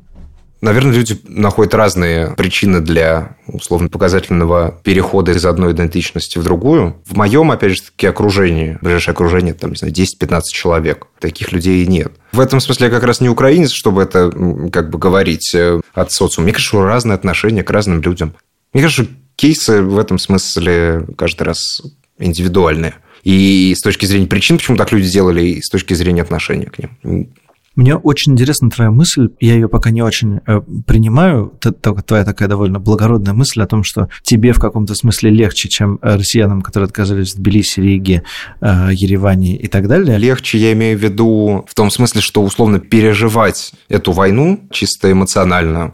Наверное, 0.63 0.95
люди 0.95 1.21
находят 1.25 1.75
разные 1.75 2.31
причины 2.35 2.81
для 2.81 3.37
условно 3.47 3.89
показательного 3.89 4.81
перехода 4.83 5.33
из 5.33 5.45
одной 5.45 5.73
идентичности 5.73 6.39
в 6.39 6.45
другую. 6.45 6.97
В 7.05 7.15
моем, 7.15 7.51
опять 7.51 7.77
же, 7.77 7.83
таки 7.83 8.07
окружении, 8.07 8.79
ближайшее 8.81 9.13
окружение, 9.13 9.53
там, 9.53 9.71
не 9.71 9.77
знаю, 9.77 9.93
10-15 9.93 10.41
человек. 10.53 11.09
Таких 11.21 11.53
людей 11.53 11.87
нет. 11.87 12.13
В 12.33 12.41
этом 12.41 12.61
смысле 12.61 12.87
я 12.87 12.93
как 12.93 13.05
раз 13.05 13.21
не 13.21 13.29
украинец, 13.29 13.71
чтобы 13.71 14.03
это, 14.03 14.31
как 14.73 14.89
бы, 14.89 14.99
говорить 14.99 15.55
э, 15.55 15.81
от 15.93 16.13
социума. 16.13 16.45
Мне 16.45 16.55
кажется, 16.55 16.83
разные 16.83 17.15
отношения 17.15 17.63
к 17.63 17.71
разным 17.71 18.01
людям. 18.01 18.35
Мне 18.73 18.83
кажется, 18.83 19.13
кейсы 19.37 19.83
в 19.83 19.99
этом 19.99 20.19
смысле 20.19 21.07
каждый 21.17 21.43
раз 21.43 21.83
индивидуальные. 22.19 22.95
И 23.23 23.75
с 23.77 23.81
точки 23.81 24.07
зрения 24.07 24.27
причин, 24.27 24.57
почему 24.57 24.77
так 24.77 24.93
люди 24.93 25.07
сделали, 25.07 25.43
и 25.43 25.63
с 25.63 25.69
точки 25.69 25.95
зрения 25.95 26.23
отношения 26.23 26.67
к 26.67 26.79
ним. 26.79 27.29
Мне 27.77 27.95
очень 27.95 28.33
интересна 28.33 28.71
твоя 28.71 28.91
мысль, 28.91 29.29
я 29.39 29.53
ее 29.53 29.69
пока 29.69 29.91
не 29.91 30.01
очень 30.01 30.41
э, 30.47 30.63
принимаю, 30.87 31.53
твоя 31.61 32.25
такая 32.25 32.49
довольно 32.49 32.81
благородная 32.81 33.35
мысль 33.35 33.61
о 33.61 33.67
том, 33.67 33.85
что 33.85 34.09
тебе 34.23 34.55
в 34.55 34.59
каком-то 34.59 34.95
смысле 34.95 35.29
легче, 35.29 35.69
чем 35.69 35.99
россиянам, 36.01 36.63
которые 36.63 36.87
отказались 36.87 37.35
в 37.35 37.37
Тбилиси, 37.37 37.81
Риге, 37.81 38.23
э, 38.63 38.89
Ереване 38.93 39.57
и 39.57 39.67
так 39.67 39.89
далее. 39.89 40.17
Легче 40.17 40.57
я 40.57 40.73
имею 40.73 40.99
в 40.99 41.03
виду 41.03 41.67
в 41.69 41.75
том 41.75 41.91
смысле, 41.91 42.23
что 42.23 42.43
условно 42.43 42.81
переживать 42.81 43.73
эту 43.91 44.13
войну 44.13 44.67
чисто 44.71 45.13
эмоционально 45.13 45.93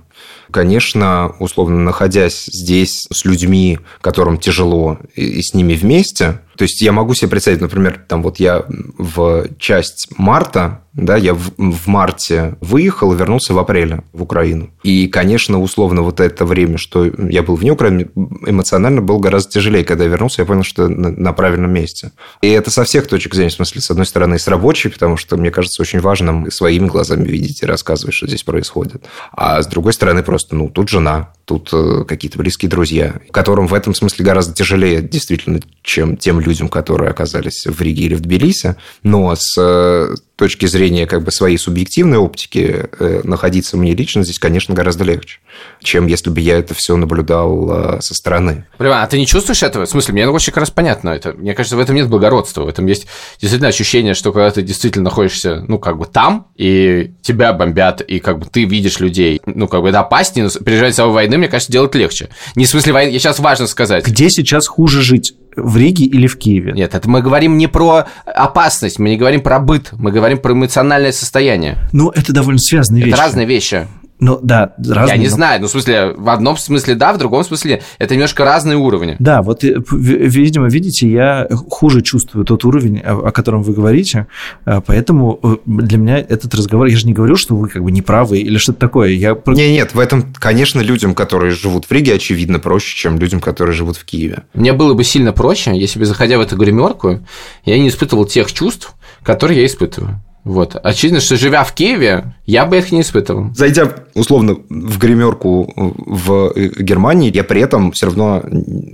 конечно, 0.53 1.35
условно 1.41 1.79
находясь 1.79 2.45
здесь 2.45 3.09
с 3.13 3.25
людьми, 3.25 3.81
которым 4.01 4.39
тяжело, 4.39 4.99
и 5.15 5.43
с 5.43 5.55
ними 5.55 5.75
вместе, 5.75 6.41
То 6.57 6.63
есть 6.63 6.81
я 6.81 6.93
могу 6.93 7.15
себе 7.15 7.31
представить, 7.31 7.61
например, 7.61 8.05
там 8.09 8.23
вот 8.23 8.39
я 8.39 8.65
в 8.99 9.47
часть 9.59 10.09
марта, 10.17 10.83
да, 10.93 11.17
я 11.17 11.33
в, 11.33 11.53
в 11.57 11.87
марте 11.87 12.57
выехал 12.61 13.13
и 13.13 13.17
вернулся 13.17 13.55
в 13.55 13.59
апреле 13.59 14.03
в 14.13 14.23
Украину. 14.23 14.71
И, 14.83 15.09
конечно, 15.09 15.61
условно 15.61 16.03
вот 16.03 16.21
это 16.21 16.45
время, 16.45 16.77
что 16.77 17.07
я 17.07 17.43
был 17.43 17.57
вне 17.57 17.73
Украины, 17.73 18.11
эмоционально 18.47 19.01
было 19.01 19.19
гораздо 19.19 19.53
тяжелее. 19.53 19.85
Когда 19.85 20.05
я 20.05 20.11
вернулся, 20.11 20.43
я 20.43 20.47
понял, 20.47 20.65
что 20.65 20.89
на, 20.89 21.11
на 21.11 21.33
правильном 21.33 21.73
месте. 21.73 22.13
И 22.43 22.49
это 22.49 22.71
со 22.71 22.85
всех 22.85 23.07
точек 23.07 23.35
зрения, 23.35 23.51
в 23.51 23.55
смысле, 23.55 23.81
с 23.81 23.91
одной 23.91 24.05
стороны, 24.05 24.39
с 24.39 24.47
рабочей, 24.49 24.91
потому 24.91 25.17
что, 25.17 25.37
мне 25.39 25.51
кажется, 25.51 25.81
очень 25.81 26.01
важно 26.01 26.51
своими 26.51 26.87
глазами 26.87 27.27
видеть 27.27 27.63
и 27.63 27.67
рассказывать, 27.67 28.15
что 28.15 28.27
здесь 28.27 28.43
происходит. 28.43 29.05
А 29.33 29.63
с 29.63 29.67
другой 29.67 29.95
стороны, 29.95 30.23
просто, 30.23 30.55
ну, 30.57 30.69
тут 30.69 30.91
жена, 30.91 31.33
тут 31.47 31.71
э, 31.73 32.05
какие-то 32.07 32.39
близкие 32.39 32.69
друзья, 32.69 33.15
которым 33.31 33.67
в 33.67 33.75
этом 33.75 33.95
смысле 33.95 34.25
гораздо 34.25 34.55
тяжелее, 34.55 35.01
действительно, 35.01 35.61
чем 35.83 36.17
тем 36.17 36.39
людям, 36.41 36.52
которые 36.69 37.11
оказались 37.11 37.67
в 37.67 37.81
Риге 37.81 38.05
или 38.05 38.15
в 38.15 38.21
Тбилиси. 38.21 38.77
Но 39.03 39.35
с 39.35 39.55
э, 39.59 40.15
точки 40.37 40.67
зрения 40.67 41.07
как 41.07 41.23
бы 41.23 41.31
своей 41.31 41.59
субъективной 41.59 42.19
оптики 42.19 42.89
э, 42.99 43.21
находиться 43.25 43.77
мне 43.77 43.95
лично 43.95 44.25
здесь, 44.25 44.39
конечно, 44.39 44.75
гораздо 44.75 45.05
легче, 45.05 45.39
чем 45.83 46.07
если 46.07 46.31
бы 46.31 46.41
я 46.41 46.59
это 46.59 46.75
все 46.75 46.97
наблюдал 46.97 48.01
со 48.01 48.15
стороны. 48.15 48.67
Блин, 48.79 48.93
а 48.93 49.07
ты 49.07 49.19
не 49.19 49.27
чувствуешь 49.27 49.63
этого? 49.63 49.87
В 49.87 49.89
смысле, 49.89 50.15
мне 50.15 50.29
очень 50.29 50.53
как 50.53 50.61
раз 50.61 50.71
понятно. 50.71 51.11
Это, 51.11 51.33
мне 51.33 51.55
кажется, 51.55 51.77
в 51.77 51.81
этом 51.81 51.95
нет 51.95 52.09
благородства. 52.09 52.63
В 52.63 52.69
этом 52.69 52.87
есть 52.87 53.07
действительно 53.41 53.69
ощущение, 53.69 54.15
что 54.15 54.33
когда 54.33 54.51
ты 54.51 54.63
действительно 54.63 55.05
находишься, 55.05 55.65
ну, 55.69 55.79
как 55.79 55.99
бы 55.99 56.07
там, 56.07 56.49
и 56.57 57.13
тебя 57.23 57.53
бомбят, 57.53 58.01
и 58.01 58.19
как 58.19 58.39
бы 58.39 58.47
ты 58.47 58.65
видишь 58.65 59.01
людей, 59.01 59.41
ну, 59.47 59.69
как 59.69 59.83
бы 59.83 59.89
это 59.89 60.01
опаснее, 60.01 60.45
но 60.45 60.65
переживать 60.65 60.95
самой 60.95 61.15
войны, 61.15 61.39
мне 61.39 61.49
кажется, 61.49 61.73
делать 61.73 61.95
легче. 61.95 62.29
Не 62.57 62.65
в 62.65 62.69
смысле 62.69 62.93
войны, 62.93 63.13
сейчас 63.13 63.39
важно 63.39 63.67
сказать. 63.67 64.07
Где 64.07 64.31
сейчас 64.31 64.67
хуже 64.67 65.03
жить? 65.03 65.35
В 65.57 65.77
Риге 65.77 66.05
или 66.05 66.27
в 66.27 66.39
Киеве. 66.39 66.73
Нет, 66.73 66.95
это 66.95 67.09
мы 67.09 67.23
говорим 67.23 67.59
не 67.59 67.67
про 67.67 68.07
опасность, 68.25 68.99
мы 68.99 69.11
не 69.11 69.17
говорим 69.17 69.41
про 69.41 69.59
быт, 69.59 69.91
мы 69.93 70.11
говорим 70.13 70.39
про 70.39 70.53
эмоциональное 70.53 71.13
состояние. 71.13 71.79
Ну, 71.93 72.11
это 72.11 72.33
довольно 72.33 72.61
связанные 72.61 73.03
это 73.03 73.07
вещи. 73.07 73.15
Это 73.15 73.23
разные 73.23 73.47
вещи. 73.47 73.87
Ну, 74.23 74.39
да, 74.41 74.73
разные. 74.79 75.09
Я 75.09 75.17
не 75.17 75.25
но... 75.25 75.35
знаю, 75.35 75.61
ну, 75.61 75.67
в 75.67 75.71
смысле, 75.71 76.15
в 76.17 76.29
одном 76.29 76.57
смысле 76.57 76.95
да, 76.95 77.13
в 77.13 77.19
другом 77.19 77.43
смысле 77.43 77.83
это 77.99 78.15
немножко 78.15 78.45
разные 78.45 78.77
уровни. 78.77 79.17
Да, 79.19 79.43
вот, 79.43 79.65
э, 79.65 79.83
видимо, 79.91 80.69
видите, 80.69 81.11
я 81.11 81.49
хуже 81.69 82.03
чувствую 82.03 82.45
тот 82.45 82.65
уровень, 82.65 83.01
о 83.01 83.33
котором 83.33 83.65
вы 83.65 83.73
говорите, 83.73 84.29
э, 84.65 84.81
поэтому 84.87 85.41
э, 85.43 85.57
для 85.67 85.99
меня 85.99 86.19
этот 86.19 86.55
разговор, 86.55 86.87
я 86.87 86.97
же 86.97 87.09
не 87.09 87.15
говорю, 87.15 87.35
что 87.35 87.57
вы 87.57 87.69
как 87.69 87.83
бы 87.83 87.91
неправы 87.91 88.39
или 88.39 88.59
что-то 88.59 88.79
такое. 88.79 89.09
Я... 89.09 89.37
Не, 89.47 89.73
нет, 89.73 89.93
в 89.93 89.99
этом, 89.99 90.33
конечно, 90.35 90.81
людям, 90.81 91.17
которые 91.17 91.51
живут 91.51 91.87
в 91.87 91.91
Риге, 91.91 92.15
очевидно 92.15 92.61
проще, 92.61 92.97
чем 92.97 93.19
людям, 93.19 93.41
которые 93.41 93.75
живут 93.75 93.97
в 93.97 94.05
Киеве. 94.05 94.45
Мне 94.55 94.73
было 94.73 94.95
бы 94.95 95.03
сильно 95.03 95.33
проще, 95.33 95.77
если 95.77 95.99
бы, 95.99 96.05
заходя 96.05 96.39
в 96.39 96.43
эту 96.43 96.57
гримерку, 96.57 97.27
я 97.65 97.77
не 97.77 97.89
испытывал 97.89 98.27
тех 98.27 98.53
чувств, 98.53 98.95
которые 99.25 99.63
я 99.63 99.67
испытываю. 99.67 100.21
Вот. 100.45 100.77
Очевидно, 100.83 101.21
что 101.21 101.37
живя 101.37 101.63
в 101.63 101.73
Киеве, 101.73 102.35
я 102.47 102.67
бы 102.67 102.79
их 102.79 102.91
не 102.91 103.03
испытывал. 103.03 103.55
Зайдя, 103.55 103.93
условно, 104.15 104.57
в 104.69 104.99
гримерку 104.99 105.73
в 105.77 106.53
Германии, 106.57 107.35
я 107.35 107.45
при 107.45 107.61
этом 107.61 107.93
все 107.93 108.07
равно, 108.07 108.43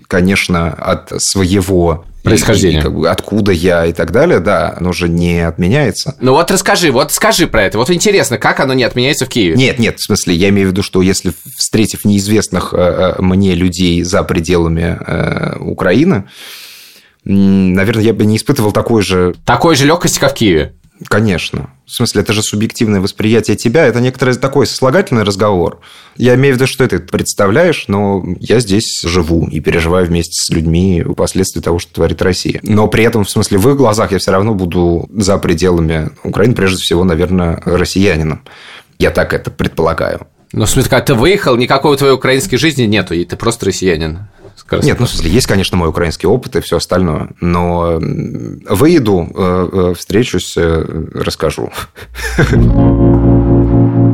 конечно, 0.09 0.69
от 0.73 1.13
своего 1.23 2.05
происхождения. 2.23 2.81
И, 2.81 2.83
как 2.83 2.95
бы, 2.95 3.09
откуда 3.09 3.53
я 3.53 3.87
и 3.87 3.93
так 3.93 4.13
далее, 4.13 4.41
да, 4.41 4.75
оно 4.79 4.93
же 4.93 5.09
не 5.09 5.41
отменяется. 5.47 6.17
Ну 6.21 6.33
вот 6.33 6.51
расскажи, 6.51 6.93
вот 6.93 7.13
скажи 7.13 7.47
про 7.47 7.63
это. 7.63 7.79
Вот 7.79 7.91
интересно, 7.91 8.39
как 8.39 8.61
оно 8.61 8.75
не 8.75 8.85
отменяется 8.85 9.25
в 9.25 9.29
Киеве? 9.29 9.57
Нет, 9.57 9.79
нет, 9.79 9.99
в 9.99 10.05
смысле, 10.05 10.35
я 10.35 10.51
имею 10.51 10.69
в 10.69 10.71
виду, 10.73 10.83
что 10.83 11.01
если 11.01 11.33
встретив 11.57 12.05
неизвестных 12.05 12.75
э, 12.75 13.15
э, 13.19 13.23
мне 13.23 13.55
людей 13.55 14.03
за 14.03 14.23
пределами 14.23 14.99
э, 15.01 15.59
Украины, 15.61 16.25
наверное, 17.25 18.05
я 18.05 18.15
бы 18.15 18.25
не 18.25 18.37
испытывал 18.37 18.73
такой 18.73 19.03
же... 19.03 19.35
Такой 19.45 19.77
же 19.77 19.87
легкости, 19.87 20.19
как 20.19 20.33
в 20.33 20.35
Киеве? 20.35 20.75
Конечно. 21.07 21.71
В 21.87 21.93
смысле, 21.93 22.23
это 22.23 22.33
же 22.33 22.43
субъективное 22.43 23.01
восприятие 23.01 23.57
тебя. 23.57 23.87
Это 23.87 24.01
некоторый 24.01 24.35
такой 24.35 24.67
сослагательный 24.67 25.23
разговор. 25.23 25.81
Я 26.17 26.35
имею 26.35 26.55
в 26.55 26.57
виду, 26.57 26.67
что 26.67 26.87
ты 26.89 26.99
представляешь, 26.99 27.85
но 27.87 28.25
я 28.41 28.59
здесь 28.61 29.03
живу 29.05 29.47
и 29.47 29.61
переживаю 29.61 30.07
вместе 30.07 30.33
с 30.35 30.51
людьми 30.51 31.05
последствия 31.17 31.63
того, 31.63 31.79
что 31.79 31.95
творит 31.95 32.21
Россия. 32.21 32.61
Но 32.63 32.89
при 32.89 33.05
этом, 33.05 33.25
в 33.25 33.31
смысле, 33.31 33.59
в 33.59 33.69
их 33.71 33.77
глазах 33.77 34.13
я 34.13 34.19
все 34.19 34.33
равно 34.33 34.55
буду 34.55 35.09
за 35.15 35.39
пределами 35.39 36.11
Украины, 36.25 36.55
прежде 36.55 36.79
всего, 36.79 37.05
наверное, 37.05 37.63
россиянином. 37.65 38.43
Я 38.99 39.11
так 39.11 39.33
это 39.33 39.51
предполагаю. 39.51 40.27
Но, 40.53 40.65
в 40.65 40.71
смысле, 40.71 40.91
когда 40.91 41.05
ты 41.05 41.15
выехал, 41.15 41.57
никакой 41.57 41.97
твоей 41.97 42.15
украинской 42.15 42.57
жизни 42.57 42.85
нету, 42.85 43.15
и 43.15 43.25
ты 43.25 43.37
просто 43.37 43.67
россиянин. 43.67 44.29
Нет, 44.71 45.01
ну, 45.01 45.07
в 45.07 45.11
смысле, 45.11 45.31
есть, 45.31 45.47
конечно, 45.47 45.77
мой 45.77 45.89
украинский 45.89 46.29
опыт 46.29 46.57
и 46.57 46.61
все 46.61 46.77
остальное, 46.77 47.31
но 47.41 47.99
выеду, 48.01 49.29
э, 49.35 49.69
э, 49.73 49.95
встречусь, 49.97 50.57
э, 50.57 51.07
расскажу. 51.15 51.71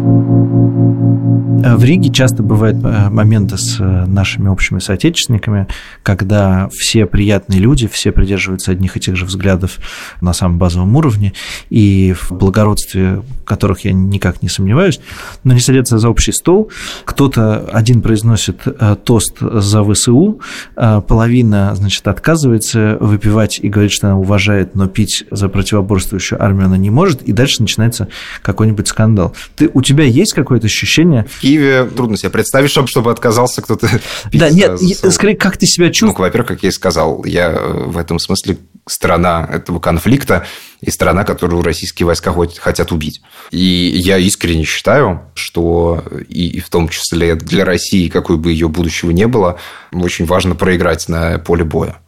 В 1.64 1.82
Риге 1.82 2.12
часто 2.12 2.42
бывают 2.42 2.76
э, 2.84 3.08
моменты 3.08 3.56
с 3.56 3.80
э, 3.80 4.04
нашими 4.06 4.48
общими 4.48 4.80
соотечественниками, 4.80 5.66
когда 6.02 6.68
все 6.70 7.06
приятные 7.06 7.58
люди, 7.58 7.88
все 7.88 8.12
придерживаются 8.12 8.70
одних 8.70 8.98
и 8.98 9.00
тех 9.00 9.16
же 9.16 9.24
взглядов 9.24 9.78
на 10.20 10.34
самом 10.34 10.58
базовом 10.58 10.94
уровне, 10.94 11.32
и 11.70 12.14
в 12.20 12.32
благородстве 12.32 13.22
которых 13.46 13.80
я 13.86 13.92
никак 13.92 14.42
не 14.42 14.48
сомневаюсь, 14.50 15.00
но 15.42 15.54
не 15.54 15.60
садятся 15.60 15.98
за 15.98 16.10
общий 16.10 16.32
стол. 16.32 16.70
Кто-то 17.06 17.66
один 17.72 18.02
произносит 18.02 18.60
э, 18.66 18.96
тост 19.02 19.38
за 19.40 19.82
ВСУ, 19.84 20.40
половина, 20.74 21.74
значит, 21.74 22.06
отказывается 22.08 22.98
выпивать 23.00 23.58
и 23.62 23.68
говорит, 23.68 23.92
что 23.92 24.08
она 24.08 24.18
уважает, 24.18 24.74
но 24.74 24.86
пить 24.86 25.24
за 25.30 25.48
противоборствующую 25.48 26.42
армию 26.42 26.66
она 26.66 26.76
не 26.76 26.90
может, 26.90 27.22
и 27.22 27.32
дальше 27.32 27.62
начинается 27.62 28.08
какой-нибудь 28.42 28.88
скандал. 28.88 29.34
Ты, 29.56 29.70
у 29.72 29.82
тебя 29.82 30.04
есть 30.04 30.34
какое-то 30.34 30.66
ощущение, 30.66 31.26
Киеве 31.54 31.84
трудно 31.84 32.16
себе 32.16 32.30
представить, 32.30 32.70
чтобы, 32.70 32.88
чтобы 32.88 33.10
отказался 33.10 33.62
кто-то 33.62 33.88
Да, 34.32 34.50
нет, 34.50 34.78
за... 34.78 35.10
скорее, 35.10 35.36
как 35.36 35.56
ты 35.56 35.66
себя 35.66 35.88
чувствуешь? 35.88 36.18
Ну, 36.18 36.24
во-первых, 36.24 36.48
как 36.48 36.62
я 36.62 36.68
и 36.70 36.72
сказал, 36.72 37.24
я 37.24 37.50
э, 37.50 37.84
в 37.86 37.96
этом 37.98 38.18
смысле 38.18 38.58
страна 38.86 39.48
этого 39.50 39.78
конфликта 39.78 40.46
и 40.80 40.90
страна, 40.90 41.24
которую 41.24 41.62
российские 41.62 42.06
войска 42.06 42.34
хотят 42.58 42.92
убить. 42.92 43.22
И 43.50 43.92
я 43.94 44.18
искренне 44.18 44.64
считаю, 44.64 45.22
что 45.34 46.04
и 46.28 46.60
в 46.60 46.68
том 46.68 46.88
числе 46.88 47.34
для 47.34 47.64
России, 47.64 48.08
какой 48.08 48.36
бы 48.36 48.52
ее 48.52 48.68
будущего 48.68 49.10
не 49.10 49.26
было, 49.26 49.58
очень 49.92 50.26
важно 50.26 50.54
проиграть 50.54 51.08
на 51.08 51.38
поле 51.38 51.64
боя 51.64 52.00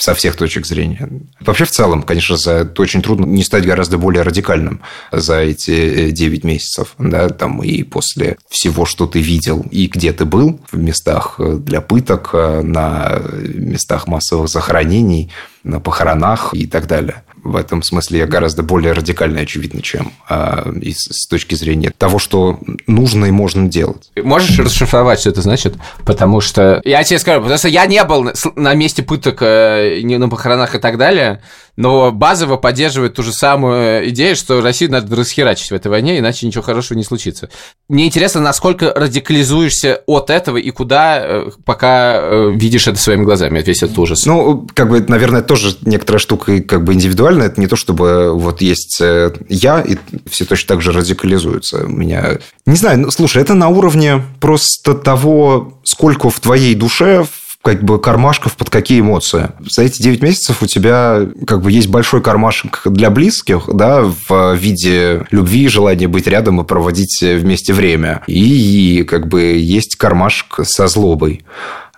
со 0.00 0.14
всех 0.14 0.36
точек 0.36 0.66
зрения. 0.66 1.08
Вообще, 1.40 1.64
в 1.66 1.70
целом, 1.70 2.02
конечно, 2.02 2.36
за, 2.36 2.72
очень 2.78 3.02
трудно 3.02 3.26
не 3.26 3.44
стать 3.44 3.66
гораздо 3.66 3.98
более 3.98 4.22
радикальным 4.22 4.80
за 5.12 5.40
эти 5.40 6.10
9 6.10 6.44
э, 6.44 6.46
месяцев. 6.46 6.94
Да, 6.98 7.28
там 7.28 7.62
и 7.62 7.82
после 7.82 8.38
всего, 8.48 8.86
что 8.86 9.06
ты 9.06 9.20
видел 9.20 9.64
и 9.70 9.86
где 9.86 10.12
ты 10.12 10.24
был, 10.24 10.60
в 10.72 10.78
местах 10.78 11.34
э, 11.38 11.58
для 11.60 11.82
пыток, 11.82 12.30
э, 12.32 12.62
на 12.62 13.20
местах 13.54 14.06
массовых 14.06 14.48
захоронений, 14.48 15.30
на 15.64 15.80
похоронах 15.80 16.54
и 16.54 16.66
так 16.66 16.86
далее 16.86 17.22
в 17.42 17.56
этом 17.56 17.82
смысле 17.82 18.20
я 18.20 18.26
гораздо 18.26 18.62
более 18.62 18.92
радикальный, 18.92 19.42
очевидно, 19.42 19.82
чем 19.82 20.12
а, 20.28 20.70
и 20.80 20.92
с 20.92 21.26
точки 21.26 21.54
зрения 21.54 21.92
того, 21.96 22.18
что 22.18 22.58
нужно 22.86 23.26
и 23.26 23.30
можно 23.30 23.68
делать. 23.68 24.10
Можешь 24.16 24.58
расшифровать, 24.58 25.20
что 25.20 25.30
это 25.30 25.42
значит? 25.42 25.74
Потому 26.04 26.40
что 26.40 26.80
я 26.84 27.02
тебе 27.04 27.18
скажу, 27.18 27.40
потому 27.40 27.58
что 27.58 27.68
я 27.68 27.86
не 27.86 28.02
был 28.04 28.30
на 28.56 28.74
месте 28.74 29.02
пыток 29.02 29.38
э, 29.42 30.00
не 30.02 30.18
на 30.18 30.28
похоронах 30.28 30.74
и 30.74 30.78
так 30.78 30.98
далее, 30.98 31.40
но 31.76 32.12
базово 32.12 32.56
поддерживает 32.56 33.14
ту 33.14 33.22
же 33.22 33.32
самую 33.32 34.08
идею, 34.10 34.36
что 34.36 34.60
Россию 34.60 34.92
надо 34.92 35.14
расхерачить 35.16 35.70
в 35.70 35.74
этой 35.74 35.88
войне, 35.88 36.18
иначе 36.18 36.46
ничего 36.46 36.62
хорошего 36.62 36.96
не 36.96 37.04
случится. 37.04 37.48
Мне 37.88 38.06
интересно, 38.06 38.40
насколько 38.40 38.92
радикализуешься 38.94 40.02
от 40.06 40.30
этого 40.30 40.56
и 40.56 40.70
куда 40.70 41.20
э, 41.20 41.50
пока 41.64 42.20
э, 42.20 42.52
видишь 42.54 42.86
это 42.86 42.98
своими 42.98 43.24
глазами, 43.24 43.62
весь 43.62 43.82
этот 43.82 43.98
ужас. 43.98 44.26
Ну, 44.26 44.66
как 44.74 44.88
бы, 44.88 45.04
наверное, 45.06 45.42
тоже 45.42 45.76
некоторая 45.82 46.20
штука 46.20 46.60
как 46.62 46.84
бы 46.84 46.94
индивидуальная. 46.94 47.46
Это 47.46 47.60
не 47.60 47.66
то, 47.66 47.76
чтобы 47.76 48.32
вот 48.34 48.60
есть 48.60 49.00
э, 49.00 49.32
я, 49.48 49.80
и 49.80 49.96
все 50.28 50.44
точно 50.44 50.68
так 50.68 50.82
же 50.82 50.92
радикализуются. 50.92 51.84
У 51.84 51.88
меня... 51.88 52.38
Не 52.66 52.76
знаю, 52.76 53.00
ну, 53.00 53.10
слушай, 53.10 53.42
это 53.42 53.54
на 53.54 53.68
уровне 53.68 54.22
просто 54.40 54.94
того, 54.94 55.80
сколько 55.84 56.30
в 56.30 56.40
твоей 56.40 56.74
душе 56.74 57.26
как 57.62 57.82
бы 57.82 58.00
кармашков 58.00 58.56
под 58.56 58.70
какие 58.70 59.00
эмоции. 59.00 59.50
За 59.68 59.82
эти 59.82 60.02
9 60.02 60.22
месяцев 60.22 60.62
у 60.62 60.66
тебя 60.66 61.26
как 61.46 61.62
бы 61.62 61.70
есть 61.70 61.88
большой 61.88 62.22
кармашек 62.22 62.82
для 62.86 63.10
близких, 63.10 63.68
да, 63.72 64.02
в 64.02 64.54
виде 64.54 65.26
любви, 65.30 65.68
желания 65.68 66.08
быть 66.08 66.26
рядом 66.26 66.60
и 66.60 66.64
проводить 66.64 67.20
вместе 67.20 67.72
время. 67.72 68.22
И 68.26 69.04
как 69.08 69.28
бы 69.28 69.42
есть 69.42 69.96
кармашек 69.96 70.60
со 70.64 70.86
злобой 70.86 71.44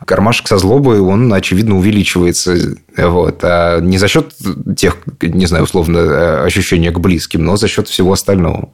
кармашек 0.04 0.48
со 0.48 0.58
злобой, 0.58 1.00
он, 1.00 1.32
очевидно, 1.32 1.76
увеличивается. 1.76 2.76
Вот. 2.96 3.38
А 3.42 3.78
не 3.80 3.98
за 3.98 4.08
счет 4.08 4.34
тех, 4.76 4.96
не 5.20 5.46
знаю, 5.46 5.64
условно, 5.64 6.42
ощущения 6.42 6.90
к 6.90 6.98
близким, 6.98 7.44
но 7.44 7.56
за 7.56 7.68
счет 7.68 7.88
всего 7.88 8.12
остального. 8.12 8.70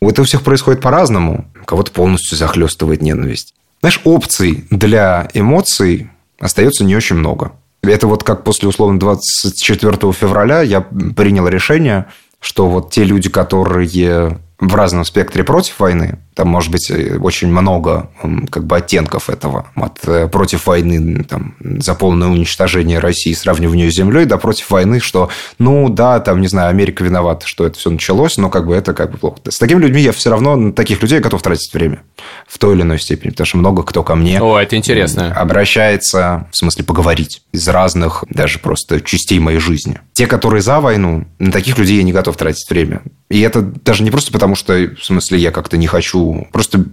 Это 0.00 0.22
у 0.22 0.24
всех 0.24 0.42
происходит 0.42 0.80
по-разному. 0.80 1.50
Кого-то 1.64 1.92
полностью 1.92 2.36
захлестывает 2.36 3.02
ненависть. 3.02 3.54
Знаешь, 3.80 4.00
опций 4.04 4.64
для 4.70 5.28
эмоций 5.34 6.10
остается 6.38 6.84
не 6.84 6.96
очень 6.96 7.16
много. 7.16 7.52
Это 7.82 8.06
вот 8.06 8.24
как 8.24 8.44
после, 8.44 8.68
условно, 8.68 8.98
24 9.00 10.12
февраля 10.12 10.60
я 10.60 10.82
принял 10.82 11.48
решение, 11.48 12.06
что 12.40 12.68
вот 12.68 12.90
те 12.90 13.04
люди, 13.04 13.30
которые 13.30 14.38
в 14.58 14.74
разном 14.74 15.04
спектре 15.04 15.44
против 15.44 15.78
войны. 15.78 16.18
Там 16.40 16.48
может 16.48 16.70
быть 16.70 16.90
э, 16.90 17.18
очень 17.18 17.48
много 17.48 18.08
как 18.50 18.64
бы 18.64 18.78
оттенков 18.78 19.28
этого. 19.28 19.66
От 19.74 19.98
э, 20.06 20.26
против 20.26 20.66
войны 20.68 21.22
там, 21.24 21.54
за 21.60 21.94
полное 21.94 22.28
уничтожение 22.28 22.98
России, 22.98 23.34
сравнивание 23.34 23.90
с 23.90 23.94
землей, 23.94 24.24
до 24.24 24.38
против 24.38 24.70
войны, 24.70 25.00
что, 25.00 25.28
ну 25.58 25.90
да, 25.90 26.18
там, 26.18 26.40
не 26.40 26.46
знаю, 26.46 26.70
Америка 26.70 27.04
виновата, 27.04 27.46
что 27.46 27.66
это 27.66 27.78
все 27.78 27.90
началось, 27.90 28.38
но 28.38 28.48
как 28.48 28.66
бы 28.66 28.74
это 28.74 28.94
как 28.94 29.10
бы 29.10 29.18
плохо. 29.18 29.36
С 29.50 29.58
такими 29.58 29.80
людьми 29.80 30.00
я 30.00 30.12
все 30.12 30.30
равно, 30.30 30.56
на 30.56 30.72
таких 30.72 31.02
людей 31.02 31.18
готов 31.18 31.42
тратить 31.42 31.74
время 31.74 32.00
в 32.48 32.56
той 32.56 32.74
или 32.74 32.80
иной 32.80 32.98
степени, 32.98 33.32
потому 33.32 33.46
что 33.46 33.58
много 33.58 33.82
кто 33.82 34.02
ко 34.02 34.14
мне 34.14 34.40
О, 34.40 34.58
это 34.58 34.76
интересно. 34.76 35.34
обращается, 35.34 36.48
в 36.52 36.56
смысле 36.56 36.84
поговорить, 36.84 37.42
из 37.52 37.68
разных 37.68 38.24
даже 38.30 38.60
просто 38.60 39.02
частей 39.02 39.38
моей 39.40 39.58
жизни. 39.58 40.00
Те, 40.14 40.26
которые 40.26 40.62
за 40.62 40.80
войну, 40.80 41.26
на 41.38 41.52
таких 41.52 41.76
людей 41.76 41.98
я 41.98 42.02
не 42.02 42.14
готов 42.14 42.38
тратить 42.38 42.70
время. 42.70 43.02
И 43.28 43.40
это 43.42 43.62
даже 43.62 44.02
не 44.02 44.10
просто 44.10 44.32
потому, 44.32 44.56
что, 44.56 44.72
в 44.74 45.04
смысле, 45.04 45.38
я 45.38 45.52
как-то 45.52 45.76
не 45.76 45.86
хочу, 45.86 46.29
просто 46.52 46.84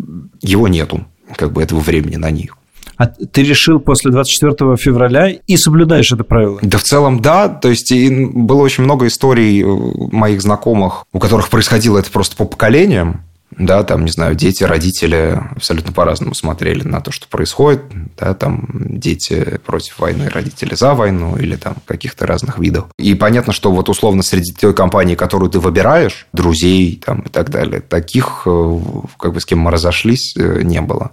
его 0.42 0.68
нету, 0.68 1.06
как 1.36 1.52
бы 1.52 1.62
этого 1.62 1.80
времени 1.80 2.16
на 2.16 2.32
них. 2.32 2.58
А 2.98 3.06
ты 3.06 3.44
решил 3.44 3.80
после 3.80 4.12
24 4.12 4.76
февраля 4.76 5.30
и 5.30 5.56
соблюдаешь 5.56 6.12
это 6.12 6.24
правило? 6.24 6.60
Да 6.64 6.80
в 6.80 6.84
целом 6.84 7.22
да. 7.22 7.48
То 7.48 7.70
есть 7.70 7.94
было 7.94 8.62
очень 8.62 8.84
много 8.84 9.06
историй 9.06 9.64
моих 9.64 10.42
знакомых, 10.42 11.06
у 11.14 11.20
которых 11.20 11.50
происходило 11.50 12.00
это 12.00 12.10
просто 12.10 12.36
по 12.36 12.46
поколениям 12.46 13.22
да, 13.52 13.84
там, 13.84 14.04
не 14.06 14.12
знаю, 14.12 14.36
дети, 14.36 14.64
родители 14.64 15.42
абсолютно 15.56 15.94
по-разному 15.94 16.36
смотрели 16.36 16.84
на 16.84 17.00
то, 17.02 17.12
что 17.12 17.28
происходит, 17.28 17.82
да, 18.18 18.34
там 18.34 18.68
дети 18.76 19.60
против 19.66 20.00
войны, 20.00 20.30
родители 20.30 20.76
за 20.76 20.94
войну 20.94 21.38
или 21.38 21.56
там 21.56 21.76
каких-то 21.86 22.26
разных 22.26 22.60
видов. 22.60 22.86
И 23.00 23.14
понятно, 23.16 23.54
что 23.54 23.72
вот 23.72 23.90
условно 23.90 24.22
среди 24.22 24.52
той 24.54 24.74
компании, 24.74 25.16
которую 25.16 25.50
ты 25.50 25.60
выбираешь, 25.60 26.28
друзей 26.34 27.02
там 27.04 27.22
и 27.22 27.30
так 27.30 27.50
далее, 27.50 27.80
таких, 27.82 28.44
э, 28.46 28.80
как 29.18 29.34
бы 29.34 29.40
с 29.40 29.46
кем 29.46 29.60
мы 29.60 29.72
разошлись, 29.72 30.36
э, 30.36 30.62
не 30.64 30.82
было. 30.82 31.12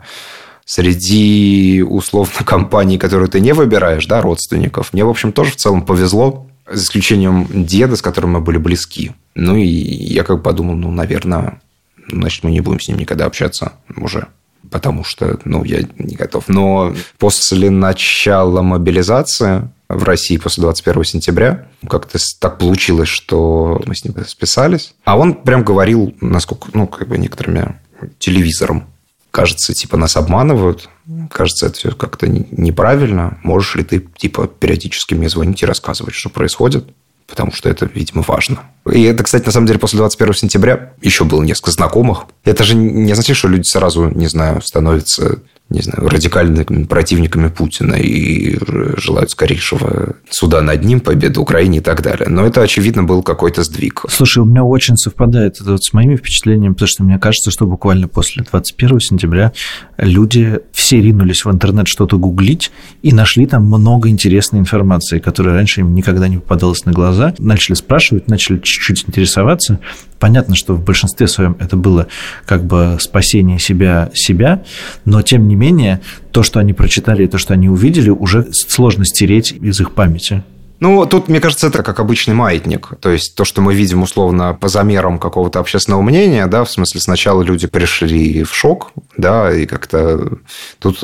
Среди 0.66 1.84
условно 1.86 2.32
компаний, 2.44 2.98
которые 2.98 3.28
ты 3.28 3.40
не 3.40 3.52
выбираешь, 3.52 4.06
да, 4.06 4.20
родственников, 4.20 4.92
мне, 4.92 5.04
в 5.04 5.08
общем, 5.08 5.32
тоже 5.32 5.52
в 5.52 5.56
целом 5.56 5.82
повезло, 5.82 6.48
за 6.70 6.82
исключением 6.82 7.46
деда, 7.50 7.94
с 7.96 8.02
которым 8.02 8.32
мы 8.32 8.40
были 8.40 8.56
близки. 8.56 9.12
Ну, 9.34 9.56
и 9.56 9.66
я 9.66 10.24
как 10.24 10.38
бы 10.38 10.42
подумал, 10.42 10.74
ну, 10.74 10.90
наверное, 10.90 11.60
значит, 12.08 12.44
мы 12.44 12.50
не 12.50 12.60
будем 12.60 12.80
с 12.80 12.88
ним 12.88 12.98
никогда 12.98 13.26
общаться 13.26 13.72
уже 13.96 14.28
потому 14.70 15.04
что, 15.04 15.38
ну, 15.44 15.62
я 15.62 15.82
не 15.98 16.16
готов. 16.16 16.48
Но 16.48 16.94
после 17.18 17.70
начала 17.70 18.62
мобилизации 18.62 19.68
в 19.88 20.02
России 20.04 20.36
после 20.36 20.62
21 20.62 21.04
сентября. 21.04 21.68
Как-то 21.88 22.18
так 22.40 22.58
получилось, 22.58 23.08
что 23.08 23.82
мы 23.86 23.94
с 23.94 24.04
ним 24.04 24.14
списались. 24.26 24.94
А 25.04 25.18
он 25.18 25.34
прям 25.34 25.62
говорил, 25.64 26.14
насколько, 26.20 26.68
ну, 26.72 26.86
как 26.86 27.08
бы 27.08 27.18
некоторыми 27.18 27.78
телевизором. 28.18 28.86
Кажется, 29.30 29.74
типа, 29.74 29.96
нас 29.96 30.16
обманывают. 30.16 30.88
Кажется, 31.30 31.66
это 31.66 31.76
все 31.76 31.90
как-то 31.90 32.28
неправильно. 32.28 33.38
Можешь 33.42 33.74
ли 33.74 33.84
ты, 33.84 34.06
типа, 34.16 34.46
периодически 34.46 35.14
мне 35.14 35.28
звонить 35.28 35.62
и 35.62 35.66
рассказывать, 35.66 36.14
что 36.14 36.30
происходит? 36.30 36.88
Потому 37.26 37.52
что 37.52 37.68
это, 37.68 37.86
видимо, 37.86 38.22
важно. 38.26 38.60
И 38.90 39.02
это, 39.02 39.24
кстати, 39.24 39.46
на 39.46 39.52
самом 39.52 39.66
деле, 39.66 39.78
после 39.78 39.98
21 39.98 40.34
сентября 40.34 40.92
еще 41.00 41.24
было 41.24 41.42
несколько 41.42 41.70
знакомых. 41.70 42.24
Это 42.44 42.64
же 42.64 42.74
не 42.74 43.10
означает, 43.12 43.36
что 43.36 43.48
люди 43.48 43.66
сразу, 43.66 44.08
не 44.10 44.26
знаю, 44.26 44.60
становятся 44.62 45.38
не 45.70 45.80
знаю, 45.80 46.08
радикальными 46.08 46.84
противниками 46.84 47.48
Путина 47.48 47.94
и 47.94 48.58
желают 48.98 49.30
скорейшего 49.30 50.16
суда 50.28 50.60
над 50.60 50.84
ним, 50.84 51.00
победы 51.00 51.40
Украине 51.40 51.78
и 51.78 51.80
так 51.80 52.02
далее. 52.02 52.28
Но 52.28 52.46
это, 52.46 52.60
очевидно, 52.60 53.02
был 53.04 53.22
какой-то 53.22 53.62
сдвиг. 53.62 54.04
Слушай, 54.08 54.40
у 54.40 54.44
меня 54.44 54.62
очень 54.62 54.96
совпадает 54.96 55.60
это 55.60 55.72
вот 55.72 55.82
с 55.82 55.92
моими 55.94 56.16
впечатлениями, 56.16 56.74
потому 56.74 56.88
что 56.88 57.02
мне 57.02 57.18
кажется, 57.18 57.50
что 57.50 57.66
буквально 57.66 58.08
после 58.08 58.44
21 58.44 59.00
сентября 59.00 59.52
люди 59.96 60.60
все 60.72 61.00
ринулись 61.00 61.44
в 61.44 61.50
интернет 61.50 61.88
что-то 61.88 62.18
гуглить 62.18 62.70
и 63.02 63.12
нашли 63.12 63.46
там 63.46 63.64
много 63.64 64.10
интересной 64.10 64.60
информации, 64.60 65.18
которая 65.18 65.54
раньше 65.54 65.80
им 65.80 65.94
никогда 65.94 66.28
не 66.28 66.36
попадалась 66.36 66.84
на 66.84 66.92
глаза. 66.92 67.34
Начали 67.38 67.74
спрашивать, 67.74 68.28
начали 68.28 68.58
чуть-чуть 68.58 69.04
интересоваться. 69.08 69.80
Понятно, 70.18 70.54
что 70.54 70.74
в 70.74 70.82
большинстве 70.82 71.28
своем 71.28 71.56
это 71.58 71.76
было 71.76 72.06
как 72.46 72.64
бы 72.64 72.96
спасение 73.00 73.58
себя, 73.58 74.10
себя, 74.14 74.62
но 75.04 75.22
тем 75.22 75.48
не 75.48 75.54
менее 75.54 76.00
то, 76.32 76.42
что 76.42 76.60
они 76.60 76.72
прочитали 76.72 77.24
и 77.24 77.28
то, 77.28 77.38
что 77.38 77.54
они 77.54 77.68
увидели, 77.68 78.10
уже 78.10 78.48
сложно 78.52 79.04
стереть 79.04 79.52
из 79.52 79.80
их 79.80 79.92
памяти. 79.92 80.42
Ну, 80.80 81.06
тут, 81.06 81.28
мне 81.28 81.40
кажется, 81.40 81.68
это 81.68 81.82
как 81.82 82.00
обычный 82.00 82.34
маятник. 82.34 82.90
То 83.00 83.10
есть, 83.10 83.36
то, 83.36 83.44
что 83.44 83.62
мы 83.62 83.74
видим, 83.74 84.02
условно, 84.02 84.54
по 84.54 84.68
замерам 84.68 85.18
какого-то 85.18 85.60
общественного 85.60 86.02
мнения, 86.02 86.46
да, 86.46 86.64
в 86.64 86.70
смысле, 86.70 87.00
сначала 87.00 87.42
люди 87.42 87.66
пришли 87.66 88.42
в 88.42 88.54
шок, 88.54 88.92
да, 89.16 89.54
и 89.54 89.66
как-то 89.66 90.38
тут 90.80 91.02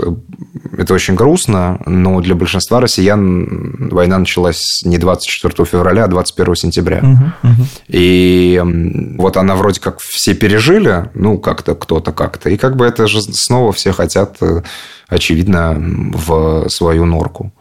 это 0.76 0.94
очень 0.94 1.14
грустно, 1.14 1.80
но 1.87 2.20
для 2.20 2.35
большинства 2.35 2.80
россиян 2.80 3.88
война 3.90 4.18
началась 4.18 4.83
не 4.85 4.98
24 4.98 5.64
февраля, 5.66 6.04
а 6.04 6.09
21 6.09 6.54
сентября. 6.54 6.98
Угу, 6.98 7.50
угу. 7.52 7.66
И 7.88 8.62
вот 9.18 9.37
она 9.37 9.56
вроде 9.56 9.80
как 9.80 9.98
все 10.00 10.35
пережили, 10.35 11.11
ну, 11.14 11.38
как-то 11.38 11.74
кто-то 11.74 12.12
как-то, 12.12 12.50
и 12.50 12.56
как 12.56 12.76
бы 12.76 12.87
это 12.87 13.06
же 13.06 13.20
снова 13.22 13.72
все 13.72 13.92
хотят, 13.92 14.37
э, 14.40 14.62
очевидно, 15.09 15.76
в 15.78 16.68
свою 16.68 17.04
норку. 17.04 17.52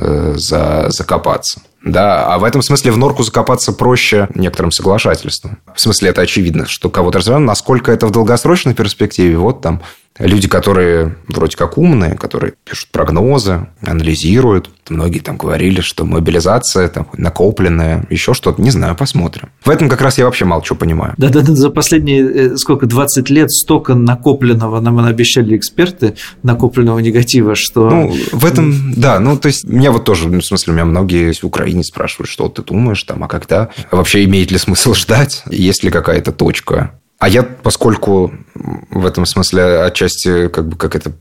Э, 0.00 0.34
за, 0.36 0.86
закопаться. 0.90 1.60
Да, 1.84 2.26
а 2.26 2.38
в 2.38 2.44
этом 2.44 2.62
смысле 2.62 2.92
в 2.92 2.98
норку 2.98 3.22
закопаться 3.22 3.72
проще 3.72 4.28
некоторым 4.34 4.70
соглашательством. 4.70 5.58
В 5.74 5.80
смысле, 5.80 6.10
это 6.10 6.20
очевидно, 6.20 6.66
что 6.66 6.88
кого-то 6.88 7.18
развиваем. 7.18 7.44
Насколько 7.44 7.90
это 7.90 8.06
в 8.06 8.12
долгосрочной 8.12 8.74
перспективе, 8.74 9.38
вот 9.38 9.60
там 9.60 9.82
люди, 10.18 10.48
которые 10.48 11.16
вроде 11.28 11.56
как 11.56 11.78
умные, 11.78 12.14
которые 12.14 12.54
пишут 12.64 12.90
прогнозы, 12.90 13.68
анализируют. 13.82 14.70
Многие 14.88 15.18
там 15.18 15.36
говорили, 15.36 15.80
что 15.80 16.04
мобилизация 16.04 16.88
там, 16.88 17.08
накопленная, 17.16 18.06
еще 18.10 18.34
что-то. 18.34 18.62
Не 18.62 18.70
знаю, 18.70 18.96
посмотрим. 18.96 19.50
В 19.64 19.70
этом 19.70 19.88
как 19.88 20.00
раз 20.00 20.18
я 20.18 20.24
вообще 20.24 20.44
мало 20.44 20.62
чего 20.62 20.76
понимаю. 20.76 21.14
Да-да-да, 21.18 21.54
за 21.54 21.70
последние, 21.70 22.52
э, 22.52 22.56
сколько, 22.56 22.86
20 22.86 23.30
лет 23.30 23.50
столько 23.50 23.94
накопленного 23.94 24.80
нам 24.80 24.98
обещали 24.98 25.56
эксперты, 25.56 26.14
накопленного 26.42 26.98
негатива, 26.98 27.54
что... 27.54 27.88
Ну, 27.90 28.16
в 28.32 28.44
этом, 28.44 28.92
да, 28.94 29.20
ну, 29.20 29.36
то 29.36 29.48
есть, 29.48 29.64
меня 29.64 29.92
вот 29.92 30.04
тоже, 30.04 30.28
ну, 30.28 30.40
в 30.40 30.44
смысле, 30.44 30.72
у 30.72 30.76
меня 30.76 30.84
многие 30.84 31.32
в 31.32 31.44
Украине 31.44 31.84
спрашивают, 31.84 32.30
что 32.30 32.48
ты 32.48 32.62
думаешь 32.62 33.02
там, 33.02 33.22
а 33.24 33.28
когда? 33.28 33.68
Вообще 33.90 34.24
имеет 34.24 34.50
ли 34.50 34.58
смысл 34.58 34.94
ждать? 34.94 35.42
Есть 35.50 35.84
ли 35.84 35.90
какая-то 35.90 36.32
точка? 36.32 36.97
А 37.18 37.28
я, 37.28 37.42
поскольку 37.42 38.32
в 38.54 39.04
этом 39.04 39.26
смысле 39.26 39.82
отчасти 39.82 40.48
как 40.48 40.68
бы 40.68 40.76
как 40.76 40.94
это 40.94 41.12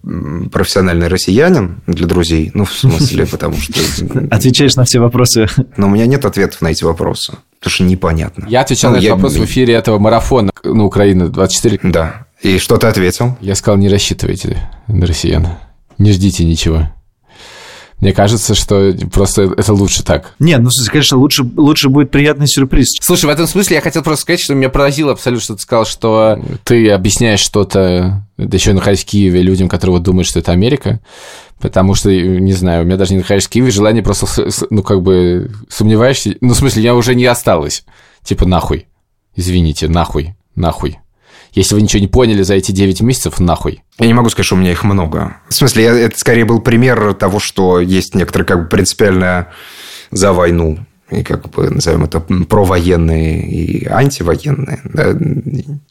профессиональный 0.52 1.08
россиянин 1.08 1.82
для 1.88 2.06
друзей, 2.06 2.52
ну, 2.54 2.66
в 2.66 2.74
смысле, 2.74 3.26
потому 3.32 3.56
что... 3.58 3.74
Отвечаешь 4.30 4.76
на 4.76 4.86
все 4.86 5.00
вопросы. 5.00 5.48
Но 5.76 5.88
у 5.88 5.90
меня 5.90 6.06
нет 6.06 6.24
ответов 6.24 6.62
на 6.62 6.68
эти 6.68 6.84
вопросы, 6.84 7.34
потому 7.58 7.72
что 7.72 7.84
непонятно. 7.84 8.46
Я 8.48 8.62
отвечал 8.62 8.92
ну, 8.92 8.98
на 8.98 9.00
этот 9.00 9.08
я... 9.08 9.16
вопрос 9.16 9.36
в 9.38 9.46
эфире 9.46 9.74
этого 9.74 9.98
марафона 9.98 10.52
на 10.64 10.86
Украина 10.86 11.30
24. 11.30 11.80
Да. 11.84 12.28
И 12.44 12.60
что 12.60 12.78
ты 12.78 12.86
ответил? 12.86 13.36
Я 13.42 13.56
сказал, 13.56 13.78
не 13.78 13.90
рассчитывайте 13.90 14.70
на 14.88 15.08
россиян. 15.08 15.48
Не 15.98 16.12
ждите 16.12 16.46
ничего. 16.46 16.90
Мне 18.00 18.14
кажется, 18.14 18.54
что 18.54 18.94
просто 19.12 19.44
это 19.44 19.74
лучше 19.74 20.04
так. 20.04 20.36
Нет, 20.40 20.62
ну, 20.62 20.70
конечно, 20.88 21.18
лучше, 21.18 21.44
лучше 21.56 21.90
будет 21.90 22.12
приятный 22.12 22.48
сюрприз. 22.48 22.98
Слушай, 23.02 23.26
в 23.26 23.30
этом 23.30 23.48
смысле 23.48 23.78
я 23.78 23.82
хотел 23.82 24.04
просто 24.04 24.22
сказать, 24.22 24.40
что 24.40 24.54
меня 24.54 24.70
поразило 24.70 25.14
абсолютно, 25.14 25.44
что 25.44 25.56
ты 25.56 25.62
сказал, 25.62 25.86
что 25.86 26.40
ты 26.64 26.92
объясняешь 26.92 27.40
что-то, 27.40 28.24
да 28.38 28.56
еще 28.56 28.74
находясь 28.74 29.04
в 29.04 29.06
Киеве, 29.06 29.42
людям, 29.42 29.68
которые 29.68 29.96
вот 29.96 30.04
думают, 30.04 30.28
что 30.28 30.38
это 30.38 30.52
Америка, 30.52 31.00
потому 31.60 31.96
что, 31.96 32.12
не 32.12 32.54
знаю, 32.54 32.84
у 32.84 32.86
меня 32.86 32.98
даже 32.98 33.14
не 33.14 33.20
находясь 33.20 33.48
в 33.48 33.50
Киеве, 33.50 33.72
желание 33.72 34.04
просто, 34.04 34.28
ну, 34.70 34.84
как 34.84 35.02
бы, 35.02 35.50
сомневаешься, 35.68 36.36
ну, 36.40 36.54
в 36.54 36.58
смысле, 36.58 36.84
я 36.84 36.94
уже 36.94 37.16
не 37.16 37.26
осталось. 37.26 37.84
Типа, 38.24 38.46
нахуй. 38.46 38.86
Извините, 39.36 39.88
нахуй, 39.88 40.36
нахуй. 40.56 41.00
Если 41.54 41.76
вы 41.76 41.82
ничего 41.82 42.02
не 42.02 42.08
поняли 42.08 42.42
за 42.44 42.56
эти 42.56 42.72
9 42.72 43.02
месяцев, 43.02 43.40
нахуй. 43.40 43.84
Я 44.00 44.08
не 44.08 44.14
могу 44.14 44.30
сказать, 44.30 44.46
что 44.46 44.56
у 44.56 44.60
меня 44.60 44.72
их 44.72 44.84
много. 44.84 45.38
В 45.50 45.54
смысле, 45.54 45.84
я, 45.84 45.94
это 45.94 46.18
скорее 46.18 46.46
был 46.46 46.62
пример 46.62 47.14
того, 47.14 47.40
что 47.40 47.80
есть 47.80 48.16
некоторые 48.16 48.46
как 48.46 48.64
бы 48.64 48.70
принципиальная 48.70 49.52
за 50.12 50.34
войну 50.34 50.80
и 51.10 51.24
как 51.24 51.50
бы 51.50 51.70
назовем 51.70 52.04
это 52.04 52.20
провоенные 52.20 53.42
и 53.50 53.88
антивоенные, 53.88 54.82
да, 54.84 55.14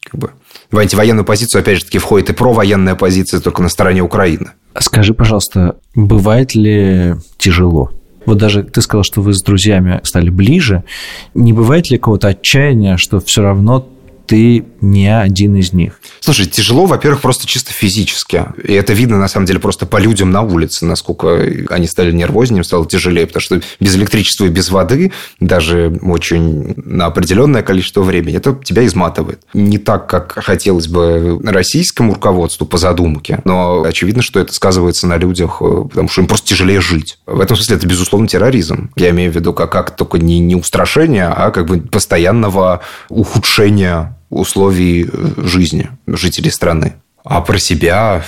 как 0.03 0.19
бы 0.19 0.31
в 0.71 0.77
антивоенную 0.77 1.25
позицию, 1.25 1.61
опять 1.61 1.79
же 1.79 1.85
таки, 1.85 1.97
входит 1.97 2.29
и 2.29 2.33
провоенная 2.33 2.95
позиция 2.95 3.39
только 3.39 3.63
на 3.63 3.69
стороне 3.69 4.01
Украины. 4.01 4.51
Скажи, 4.79 5.13
пожалуйста, 5.13 5.77
бывает 5.95 6.53
ли 6.53 7.15
тяжело? 7.37 7.91
Вот 8.25 8.37
даже 8.37 8.63
ты 8.63 8.81
сказал, 8.81 9.03
что 9.03 9.21
вы 9.21 9.33
с 9.33 9.41
друзьями 9.41 10.01
стали 10.03 10.29
ближе. 10.29 10.83
Не 11.33 11.53
бывает 11.53 11.89
ли 11.89 11.97
какого-то 11.97 12.27
отчаяния, 12.27 12.97
что 12.97 13.19
все 13.21 13.41
равно 13.41 13.87
ты 14.27 14.65
не 14.81 15.07
один 15.07 15.55
из 15.55 15.73
них. 15.73 15.99
Слушай, 16.19 16.45
тяжело, 16.45 16.85
во-первых, 16.85 17.21
просто 17.21 17.47
чисто 17.47 17.71
физически. 17.71 18.45
И 18.63 18.73
это 18.73 18.93
видно, 18.93 19.17
на 19.17 19.29
самом 19.29 19.45
деле, 19.47 19.59
просто 19.59 19.85
по 19.85 19.97
людям 19.97 20.31
на 20.31 20.41
улице, 20.41 20.85
насколько 20.85 21.41
они 21.69 21.87
стали 21.87 22.11
нервознее, 22.11 22.59
им 22.59 22.63
стало 22.63 22.85
тяжелее, 22.85 23.25
потому 23.25 23.41
что 23.41 23.61
без 23.79 23.95
электричества 23.95 24.45
и 24.45 24.49
без 24.49 24.69
воды, 24.69 25.13
даже 25.39 25.97
очень 26.01 26.73
на 26.75 27.05
определенное 27.05 27.63
количество 27.63 28.01
времени, 28.01 28.37
это 28.37 28.59
тебя 28.63 28.85
изматывает. 28.85 29.41
Не 29.53 29.77
так, 29.77 30.09
как 30.09 30.33
хотелось 30.33 30.87
бы 30.87 31.39
российскому 31.43 32.13
руководству 32.13 32.67
по 32.67 32.77
задумке, 32.77 33.39
но 33.45 33.83
очевидно, 33.83 34.21
что 34.21 34.39
это 34.41 34.53
сказывается 34.53 35.07
на 35.07 35.17
людях, 35.17 35.61
э, 35.61 35.85
потому 35.89 36.09
что 36.09 36.21
им 36.21 36.27
просто 36.27 36.47
тяжелее 36.47 36.81
жить. 36.81 37.17
В 37.25 37.39
этом 37.39 37.55
смысле 37.55 37.77
это, 37.77 37.87
безусловно, 37.87 38.27
терроризм. 38.27 38.91
Я 38.97 39.11
имею 39.11 39.31
в 39.31 39.35
виду 39.35 39.53
как, 39.53 39.71
как 39.71 39.95
только 39.95 40.17
не, 40.17 40.39
не 40.39 40.55
устрашение, 40.55 41.27
а 41.27 41.51
как 41.51 41.65
бы 41.67 41.79
постоянного 41.79 42.81
ухудшения 43.09 44.16
условий 44.29 45.09
э, 45.11 45.33
жизни 45.37 45.89
жителей 46.05 46.51
страны. 46.51 46.95
А 47.23 47.41
про 47.41 47.59
себя... 47.59 48.23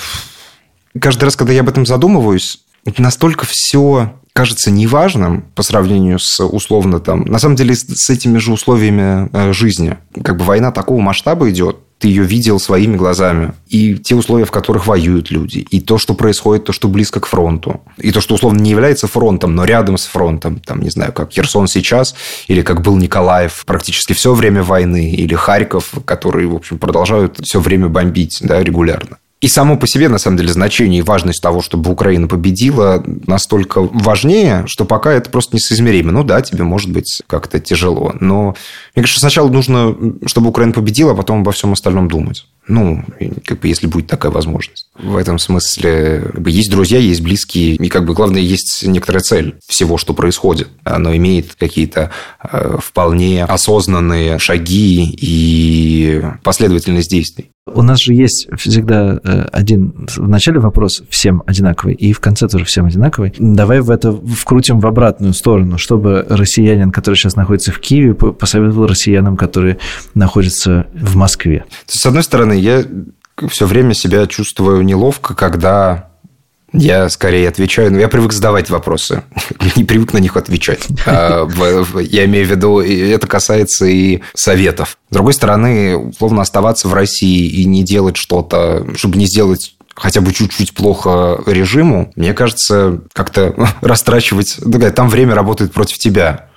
Каждый 0.99 1.25
раз, 1.25 1.35
когда 1.35 1.53
я 1.53 1.61
об 1.61 1.69
этом 1.69 1.85
задумываюсь, 1.85 2.61
настолько 2.97 3.45
все 3.45 4.13
кажется 4.33 4.71
неважным 4.71 5.41
по 5.53 5.63
сравнению 5.63 6.19
с 6.19 6.43
условно 6.43 6.99
там... 6.99 7.21
На 7.25 7.39
самом 7.39 7.55
деле, 7.55 7.75
с 7.75 8.09
этими 8.09 8.37
же 8.37 8.53
условиями 8.53 9.29
э, 9.31 9.53
жизни. 9.53 9.97
Как 10.23 10.37
бы 10.37 10.45
война 10.45 10.71
такого 10.71 10.99
масштаба 10.99 11.49
идет, 11.49 11.77
ты 11.99 12.07
ее 12.07 12.23
видел 12.23 12.59
своими 12.59 12.95
глазами. 12.95 13.53
И 13.67 13.95
те 13.95 14.15
условия, 14.15 14.45
в 14.45 14.51
которых 14.51 14.87
воюют 14.87 15.29
люди, 15.31 15.59
и 15.69 15.81
то, 15.81 15.97
что 15.97 16.13
происходит, 16.13 16.63
то, 16.65 16.71
что 16.71 16.87
близко 16.87 17.19
к 17.19 17.25
фронту, 17.27 17.81
и 17.97 18.11
то, 18.11 18.21
что 18.21 18.35
условно 18.35 18.59
не 18.59 18.71
является 18.71 19.07
фронтом, 19.07 19.53
но 19.53 19.65
рядом 19.65 19.97
с 19.97 20.05
фронтом, 20.05 20.59
там, 20.59 20.81
не 20.81 20.89
знаю, 20.89 21.11
как 21.11 21.31
Херсон 21.31 21.67
сейчас, 21.67 22.15
или 22.47 22.61
как 22.61 22.81
был 22.81 22.95
Николаев 22.95 23.63
практически 23.65 24.13
все 24.13 24.33
время 24.33 24.63
войны, 24.63 25.11
или 25.11 25.35
Харьков, 25.35 25.91
которые, 26.05 26.47
в 26.47 26.55
общем, 26.55 26.79
продолжают 26.79 27.39
все 27.43 27.59
время 27.59 27.89
бомбить 27.89 28.39
да, 28.41 28.63
регулярно. 28.63 29.17
И 29.41 29.47
само 29.47 29.77
по 29.77 29.87
себе, 29.87 30.09
на 30.09 30.17
самом 30.17 30.35
деле, 30.35 30.51
значение 30.51 30.99
и 30.99 31.03
важность 31.03 31.41
того, 31.41 31.61
чтобы 31.61 31.89
Украина 31.91 32.27
победила, 32.27 33.01
настолько 33.25 33.81
важнее, 33.81 34.65
что 34.67 34.83
пока 34.83 35.13
это 35.13 35.29
просто 35.29 35.55
несоизмеримо. 35.55 36.11
Ну 36.11 36.25
да, 36.25 36.41
тебе 36.41 36.65
может 36.65 36.91
быть 36.91 37.21
как-то 37.25 37.61
тяжело. 37.61 38.13
Но 38.19 38.55
мне 38.95 39.03
кажется, 39.03 39.21
сначала 39.21 39.47
нужно, 39.47 39.95
чтобы 40.25 40.49
Украина 40.49 40.73
победила, 40.73 41.13
а 41.13 41.15
потом 41.15 41.39
обо 41.39 41.53
всем 41.53 41.71
остальном 41.71 42.09
думать. 42.09 42.45
Ну, 42.67 43.03
как 43.45 43.61
бы, 43.61 43.67
если 43.69 43.87
будет 43.87 44.07
такая 44.07 44.31
возможность. 44.31 44.89
В 44.95 45.15
этом 45.15 45.39
смысле 45.39 46.29
как 46.33 46.41
бы, 46.41 46.51
есть 46.51 46.69
друзья, 46.69 46.99
есть 46.99 47.21
близкие, 47.21 47.75
и 47.75 47.89
как 47.89 48.05
бы 48.05 48.13
главное, 48.13 48.41
есть 48.41 48.85
некоторая 48.85 49.21
цель 49.21 49.55
всего, 49.67 49.97
что 49.97 50.13
происходит. 50.13 50.67
Оно 50.83 51.15
имеет 51.15 51.55
какие-то 51.55 52.11
э, 52.43 52.77
вполне 52.79 53.45
осознанные 53.45 54.37
шаги 54.37 55.17
и 55.19 56.21
последовательность 56.43 57.09
действий. 57.09 57.51
У 57.73 57.81
нас 57.81 57.99
же 57.99 58.13
есть 58.13 58.47
всегда 58.57 59.19
э, 59.23 59.47
один 59.51 60.07
в 60.07 60.27
начале 60.27 60.59
вопрос 60.59 61.03
всем 61.09 61.43
одинаковый, 61.45 61.93
и 61.95 62.13
в 62.13 62.19
конце 62.19 62.47
тоже 62.47 62.65
всем 62.65 62.85
одинаковый. 62.85 63.33
Давай 63.37 63.81
в 63.81 63.89
это 63.89 64.11
вкрутим 64.11 64.79
в 64.79 64.87
обратную 64.87 65.33
сторону, 65.33 65.77
чтобы 65.77 66.25
россиянин, 66.29 66.91
который 66.91 67.15
сейчас 67.15 67.35
находится 67.35 67.71
в 67.71 67.79
Киеве, 67.79 68.13
посоветовал 68.13 68.87
россиянам, 68.87 69.37
которые 69.37 69.77
находятся 70.13 70.87
в 70.93 71.15
Москве. 71.15 71.65
С 71.85 72.05
одной 72.05 72.23
стороны, 72.23 72.53
я 72.53 72.83
все 73.47 73.65
время 73.65 73.93
себя 73.93 74.27
чувствую 74.27 74.83
неловко, 74.83 75.33
когда 75.33 76.08
я 76.73 77.09
скорее 77.09 77.49
отвечаю, 77.49 77.91
но 77.91 77.99
я 77.99 78.07
привык 78.07 78.31
задавать 78.31 78.69
вопросы, 78.69 79.23
не 79.75 79.83
привык 79.83 80.13
на 80.13 80.19
них 80.19 80.37
отвечать. 80.37 80.87
А, 81.05 81.47
я 81.99 82.25
имею 82.25 82.45
в 82.45 82.49
виду, 82.49 82.79
это 82.79 83.27
касается 83.27 83.85
и 83.85 84.21
советов. 84.33 84.97
С 85.09 85.13
другой 85.13 85.33
стороны, 85.33 85.97
условно 85.97 86.41
оставаться 86.41 86.87
в 86.87 86.93
России 86.93 87.47
и 87.47 87.65
не 87.65 87.83
делать 87.83 88.17
что-то, 88.17 88.85
чтобы 88.95 89.17
не 89.17 89.25
сделать 89.25 89.75
хотя 89.95 90.21
бы 90.21 90.33
чуть-чуть 90.33 90.73
плохо 90.73 91.43
режиму, 91.45 92.11
мне 92.15 92.33
кажется, 92.33 93.01
как-то 93.13 93.53
растрачивать... 93.81 94.59
Там 94.95 95.09
время 95.09 95.35
работает 95.35 95.73
против 95.73 95.97
тебя. 95.97 96.47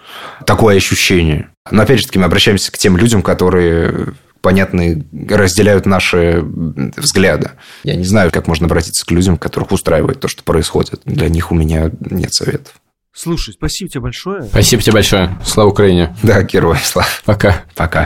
Такое 0.46 0.76
ощущение. 0.76 1.48
Но 1.70 1.82
опять 1.82 2.00
же 2.00 2.06
таки 2.06 2.18
мы 2.18 2.26
обращаемся 2.26 2.70
к 2.70 2.78
тем 2.78 2.96
людям, 2.96 3.22
которые 3.22 4.14
понятны, 4.42 5.06
разделяют 5.30 5.86
наши 5.86 6.42
взгляды. 6.44 7.52
Я 7.84 7.96
не 7.96 8.04
знаю, 8.04 8.30
как 8.30 8.48
можно 8.48 8.66
обратиться 8.66 9.06
к 9.06 9.10
людям, 9.10 9.38
которых 9.38 9.72
устраивает 9.72 10.20
то, 10.20 10.28
что 10.28 10.42
происходит. 10.42 11.00
Для 11.04 11.28
них 11.28 11.50
у 11.52 11.54
меня 11.54 11.90
нет 12.00 12.34
советов. 12.34 12.74
Слушай, 13.14 13.54
спасибо 13.54 13.90
тебе 13.90 14.00
большое. 14.00 14.42
Спасибо 14.44 14.82
тебе 14.82 14.94
большое. 14.94 15.38
Слава 15.44 15.68
Украине. 15.68 16.16
Да, 16.22 16.42
герой, 16.42 16.78
слава. 16.82 17.08
Пока. 17.24 17.62
Пока. 17.76 18.04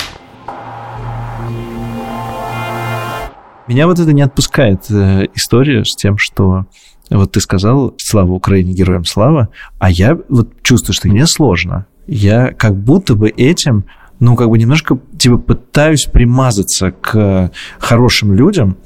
Меня 3.66 3.86
вот 3.86 3.98
это 3.98 4.12
не 4.12 4.22
отпускает 4.22 4.88
э, 4.90 5.26
история 5.34 5.84
с 5.84 5.96
тем, 5.96 6.18
что 6.18 6.66
вот 7.10 7.32
ты 7.32 7.40
сказал 7.40 7.94
«Слава 7.98 8.32
Украине, 8.32 8.72
героям 8.72 9.04
слава», 9.04 9.48
а 9.78 9.90
я 9.90 10.18
вот 10.28 10.62
чувствую, 10.62 10.94
что 10.94 11.08
мне 11.08 11.26
сложно. 11.26 11.86
Я 12.06 12.52
как 12.52 12.76
будто 12.76 13.14
бы 13.14 13.28
этим 13.28 13.86
ну, 14.20 14.36
как 14.36 14.48
бы 14.48 14.58
немножко, 14.58 14.98
типа, 15.18 15.38
пытаюсь 15.38 16.04
примазаться 16.04 16.90
к 16.90 17.50
хорошим 17.78 18.34
людям, 18.34 18.76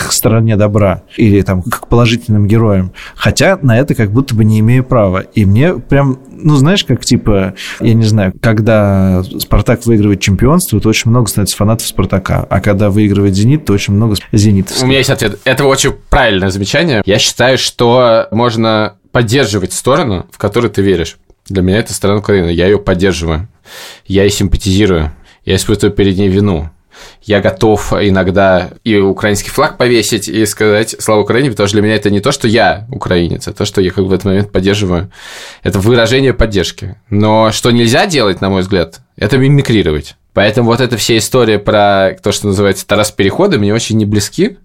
к 0.00 0.12
стороне 0.12 0.56
добра 0.56 1.02
или 1.16 1.42
там 1.42 1.62
к 1.62 1.86
положительным 1.86 2.46
героям, 2.46 2.92
хотя 3.14 3.58
на 3.60 3.78
это 3.78 3.94
как 3.94 4.10
будто 4.10 4.34
бы 4.34 4.44
не 4.44 4.60
имею 4.60 4.82
права. 4.82 5.20
И 5.20 5.44
мне 5.44 5.74
прям, 5.74 6.18
ну 6.30 6.56
знаешь, 6.56 6.84
как 6.84 7.04
типа, 7.04 7.54
я 7.80 7.94
не 7.94 8.04
знаю, 8.04 8.32
когда 8.40 9.22
Спартак 9.38 9.84
выигрывает 9.84 10.20
чемпионство, 10.20 10.80
то 10.80 10.88
очень 10.88 11.10
много 11.10 11.28
становится 11.28 11.56
фанатов 11.56 11.86
Спартака, 11.86 12.46
а 12.48 12.60
когда 12.60 12.88
выигрывает 12.88 13.34
Зенит, 13.34 13.66
то 13.66 13.74
очень 13.74 13.92
много 13.92 14.16
зенитов. 14.32 14.82
У 14.82 14.86
меня 14.86 14.98
есть 14.98 15.10
ответ. 15.10 15.38
Это 15.44 15.64
очень 15.64 15.92
правильное 16.08 16.48
замечание. 16.48 17.02
Я 17.04 17.18
считаю, 17.18 17.58
что 17.58 18.26
можно 18.30 18.94
поддерживать 19.12 19.72
сторону, 19.72 20.26
в 20.30 20.38
которую 20.38 20.70
ты 20.70 20.82
веришь. 20.82 21.18
Для 21.50 21.62
меня 21.62 21.78
это 21.78 21.92
страна 21.92 22.18
Украины. 22.18 22.50
Я 22.50 22.66
ее 22.66 22.78
поддерживаю. 22.78 23.48
Я 24.06 24.22
ей 24.22 24.30
симпатизирую. 24.30 25.12
Я 25.44 25.56
испытываю 25.56 25.92
перед 25.92 26.16
ней 26.16 26.28
вину. 26.28 26.70
Я 27.22 27.40
готов 27.40 27.92
иногда 27.92 28.70
и 28.84 28.96
украинский 28.96 29.50
флаг 29.50 29.76
повесить 29.76 30.28
и 30.28 30.44
сказать 30.46 30.94
«Слава 30.98 31.20
Украине», 31.20 31.50
потому 31.50 31.66
что 31.66 31.76
для 31.76 31.82
меня 31.82 31.94
это 31.94 32.10
не 32.10 32.20
то, 32.20 32.30
что 32.30 32.46
я 32.46 32.86
украинец, 32.90 33.48
а 33.48 33.52
то, 33.52 33.64
что 33.64 33.80
я 33.80 33.90
как 33.90 34.04
бы 34.04 34.10
в 34.10 34.12
этот 34.12 34.26
момент 34.26 34.52
поддерживаю. 34.52 35.10
Это 35.62 35.78
выражение 35.78 36.34
поддержки. 36.34 36.96
Но 37.08 37.52
что 37.52 37.70
нельзя 37.70 38.06
делать, 38.06 38.40
на 38.40 38.50
мой 38.50 38.62
взгляд, 38.62 39.00
это 39.16 39.38
мимикрировать. 39.38 40.16
Поэтому 40.34 40.68
вот 40.68 40.80
эта 40.80 40.96
вся 40.96 41.18
история 41.18 41.58
про 41.58 42.16
то, 42.22 42.32
что 42.32 42.46
называется 42.46 42.86
Тарас 42.86 43.10
Переходы, 43.10 43.58
мне 43.58 43.74
очень 43.74 43.96
не 43.96 44.04
близки, 44.04 44.58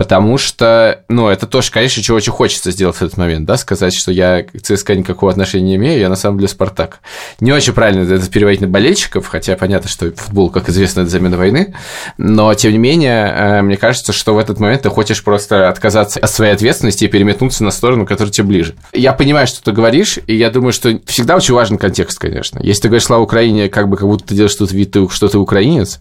Потому 0.00 0.38
что, 0.38 1.04
ну, 1.10 1.28
это 1.28 1.46
тоже, 1.46 1.70
конечно, 1.70 2.02
чего 2.02 2.16
очень 2.16 2.32
хочется 2.32 2.70
сделать 2.70 2.96
в 2.96 3.02
этот 3.02 3.18
момент, 3.18 3.44
да, 3.44 3.58
сказать, 3.58 3.94
что 3.94 4.10
я 4.10 4.44
к 4.44 4.58
ЦСКА 4.58 4.94
никакого 4.94 5.30
отношения 5.30 5.66
не 5.66 5.76
имею, 5.76 6.00
я 6.00 6.08
на 6.08 6.16
самом 6.16 6.38
деле 6.38 6.48
Спартак. 6.48 7.00
Не 7.38 7.52
очень 7.52 7.74
правильно 7.74 8.10
это 8.10 8.30
переводить 8.30 8.62
на 8.62 8.66
болельщиков, 8.66 9.26
хотя 9.26 9.56
понятно, 9.56 9.90
что 9.90 10.10
футбол, 10.12 10.48
как 10.48 10.70
известно, 10.70 11.02
это 11.02 11.10
замена 11.10 11.36
войны, 11.36 11.74
но, 12.16 12.54
тем 12.54 12.72
не 12.72 12.78
менее, 12.78 13.26
э, 13.26 13.60
мне 13.60 13.76
кажется, 13.76 14.14
что 14.14 14.34
в 14.34 14.38
этот 14.38 14.58
момент 14.58 14.80
ты 14.80 14.88
хочешь 14.88 15.22
просто 15.22 15.68
отказаться 15.68 16.18
от 16.18 16.30
своей 16.30 16.54
ответственности 16.54 17.04
и 17.04 17.08
переметнуться 17.08 17.62
на 17.62 17.70
сторону, 17.70 18.06
которая 18.06 18.32
тебе 18.32 18.46
ближе. 18.46 18.76
Я 18.94 19.12
понимаю, 19.12 19.46
что 19.48 19.62
ты 19.62 19.70
говоришь, 19.70 20.18
и 20.26 20.34
я 20.34 20.48
думаю, 20.48 20.72
что 20.72 20.98
всегда 21.04 21.36
очень 21.36 21.52
важен 21.52 21.76
контекст, 21.76 22.18
конечно. 22.18 22.58
Если 22.62 22.80
ты 22.80 22.88
говоришь 22.88 23.04
«Слава 23.04 23.20
Украине», 23.22 23.68
как 23.68 23.90
бы 23.90 23.98
как 23.98 24.08
будто 24.08 24.28
ты 24.28 24.34
делаешь 24.34 24.52
что-то 24.52 24.74
вид, 24.74 24.96
что 25.10 25.28
ты 25.28 25.36
украинец, 25.36 26.00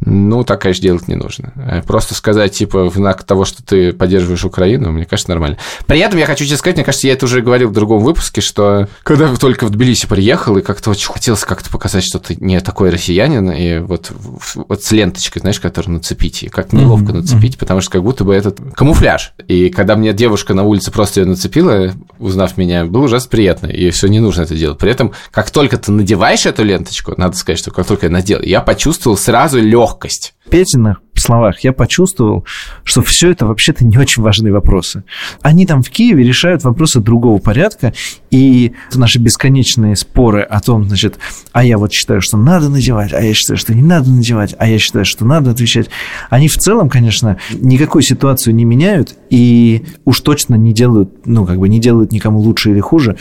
ну, 0.00 0.44
так, 0.44 0.60
конечно, 0.60 0.82
делать 0.82 1.08
не 1.08 1.16
нужно. 1.16 1.52
Э, 1.56 1.82
просто 1.82 2.14
сказать, 2.14 2.52
типа, 2.52 2.88
в 2.88 2.94
знак 2.94 3.24
того, 3.24 3.44
что 3.44 3.62
ты 3.62 3.92
поддерживаешь 3.92 4.44
Украину, 4.44 4.92
мне 4.92 5.04
кажется, 5.04 5.30
нормально. 5.30 5.58
При 5.86 5.98
этом 5.98 6.18
я 6.18 6.26
хочу 6.26 6.44
тебе 6.44 6.56
сказать, 6.56 6.76
мне 6.76 6.84
кажется, 6.84 7.08
я 7.08 7.14
это 7.14 7.26
уже 7.26 7.42
говорил 7.42 7.68
в 7.68 7.72
другом 7.72 8.00
выпуске, 8.00 8.40
что 8.40 8.88
когда 9.02 9.34
только 9.36 9.66
в 9.66 9.70
Тбилиси 9.70 10.06
приехал, 10.06 10.56
и 10.56 10.62
как-то 10.62 10.90
очень 10.90 11.12
хотелось 11.12 11.44
как-то 11.44 11.70
показать, 11.70 12.04
что 12.04 12.20
ты 12.20 12.36
не 12.36 12.60
такой 12.60 12.90
россиянин, 12.90 13.50
и 13.50 13.78
вот, 13.78 14.12
вот 14.54 14.82
с 14.82 14.92
ленточкой, 14.92 15.40
знаешь, 15.40 15.60
которую 15.60 15.94
нацепить, 15.94 16.44
и 16.44 16.48
как 16.48 16.72
неловко 16.72 17.12
mm-hmm. 17.12 17.16
нацепить, 17.16 17.58
потому 17.58 17.80
что 17.80 17.90
как 17.90 18.02
будто 18.02 18.24
бы 18.24 18.34
этот 18.34 18.60
камуфляж. 18.74 19.32
И 19.48 19.68
когда 19.68 19.96
мне 19.96 20.12
девушка 20.12 20.54
на 20.54 20.62
улице 20.62 20.92
просто 20.92 21.20
ее 21.20 21.26
нацепила, 21.26 21.92
узнав 22.18 22.56
меня, 22.56 22.84
было 22.84 23.04
ужасно 23.04 23.30
приятно, 23.30 23.66
и 23.66 23.90
все 23.90 24.06
не 24.06 24.20
нужно 24.20 24.42
это 24.42 24.54
делать. 24.54 24.78
При 24.78 24.90
этом, 24.90 25.12
как 25.32 25.50
только 25.50 25.76
ты 25.76 25.90
надеваешь 25.90 26.46
эту 26.46 26.62
ленточку, 26.62 27.14
надо 27.16 27.36
сказать, 27.36 27.58
что 27.58 27.72
как 27.72 27.86
только 27.86 28.06
я 28.06 28.12
надел, 28.12 28.40
я 28.42 28.60
почувствовал 28.60 29.16
сразу 29.16 29.60
легкость 29.60 29.87
легкость. 29.88 30.34
Петиных 30.50 31.02
словах 31.14 31.60
я 31.60 31.72
почувствовал, 31.72 32.46
что 32.84 33.02
все 33.02 33.30
это 33.30 33.44
вообще-то 33.44 33.84
не 33.84 33.98
очень 33.98 34.22
важные 34.22 34.52
вопросы. 34.52 35.04
Они 35.42 35.66
там 35.66 35.82
в 35.82 35.90
Киеве 35.90 36.24
решают 36.24 36.64
вопросы 36.64 37.00
другого 37.00 37.38
порядка, 37.38 37.92
и 38.30 38.72
наши 38.94 39.18
бесконечные 39.18 39.96
споры 39.96 40.42
о 40.42 40.60
том, 40.60 40.84
значит, 40.84 41.18
а 41.52 41.64
я 41.64 41.76
вот 41.76 41.92
считаю, 41.92 42.20
что 42.20 42.36
надо 42.36 42.68
надевать, 42.68 43.12
а 43.12 43.20
я 43.20 43.34
считаю, 43.34 43.58
что 43.58 43.74
не 43.74 43.82
надо 43.82 44.10
надевать, 44.10 44.54
а 44.58 44.68
я 44.68 44.78
считаю, 44.78 45.04
что 45.04 45.24
надо 45.24 45.50
отвечать, 45.50 45.88
они 46.30 46.48
в 46.48 46.56
целом, 46.56 46.88
конечно, 46.88 47.38
никакой 47.52 48.02
ситуацию 48.02 48.54
не 48.54 48.64
меняют, 48.64 49.16
и 49.28 49.84
уж 50.04 50.20
точно 50.20 50.54
не 50.54 50.72
делают, 50.72 51.26
ну, 51.26 51.44
как 51.44 51.58
бы 51.58 51.68
не 51.68 51.80
делают 51.80 52.12
никому 52.12 52.38
лучше 52.38 52.70
или 52.70 52.80
хуже. 52.80 53.16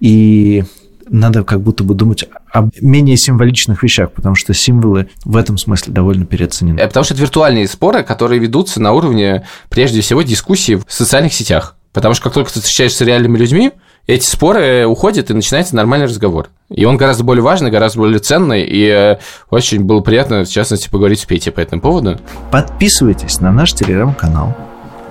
И 0.00 0.64
надо 1.10 1.44
как 1.44 1.60
будто 1.60 1.84
бы 1.84 1.94
думать 1.94 2.24
о 2.52 2.68
менее 2.80 3.16
символичных 3.16 3.82
вещах, 3.82 4.12
потому 4.12 4.34
что 4.34 4.54
символы 4.54 5.08
в 5.24 5.36
этом 5.36 5.58
смысле 5.58 5.92
довольно 5.92 6.24
переоценены. 6.24 6.78
Э, 6.78 6.86
потому 6.86 7.04
что 7.04 7.14
это 7.14 7.22
виртуальные 7.22 7.68
споры, 7.68 8.02
которые 8.02 8.40
ведутся 8.40 8.80
на 8.80 8.92
уровне, 8.92 9.46
прежде 9.68 10.00
всего, 10.00 10.22
дискуссии 10.22 10.74
в 10.74 10.84
социальных 10.88 11.32
сетях. 11.32 11.76
Потому 11.92 12.14
что 12.14 12.24
как 12.24 12.34
только 12.34 12.52
ты 12.52 12.60
встречаешься 12.60 12.98
с 12.98 13.06
реальными 13.06 13.38
людьми, 13.38 13.72
эти 14.06 14.24
споры 14.24 14.86
уходят, 14.86 15.30
и 15.30 15.34
начинается 15.34 15.76
нормальный 15.76 16.06
разговор. 16.06 16.48
И 16.70 16.84
он 16.84 16.96
гораздо 16.96 17.24
более 17.24 17.42
важный, 17.42 17.70
гораздо 17.70 17.98
более 17.98 18.18
ценный, 18.18 18.62
и 18.62 18.86
э, 18.86 19.18
очень 19.50 19.84
было 19.84 20.00
приятно, 20.00 20.44
в 20.44 20.48
частности, 20.48 20.88
поговорить 20.88 21.20
с 21.20 21.24
Петей 21.24 21.50
по 21.50 21.60
этому 21.60 21.82
поводу. 21.82 22.18
Подписывайтесь 22.50 23.40
на 23.40 23.52
наш 23.52 23.72
телеграм-канал, 23.72 24.56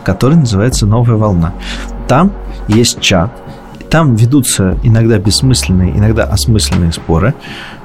который 0.04 0.36
называется 0.36 0.86
«Новая 0.86 1.18
волна». 1.18 1.54
Там 2.08 2.34
есть 2.68 3.02
чат, 3.02 3.32
там 3.90 4.16
ведутся 4.16 4.78
иногда 4.84 5.18
бессмысленные, 5.18 5.92
иногда 5.92 6.24
осмысленные 6.24 6.92
споры, 6.92 7.34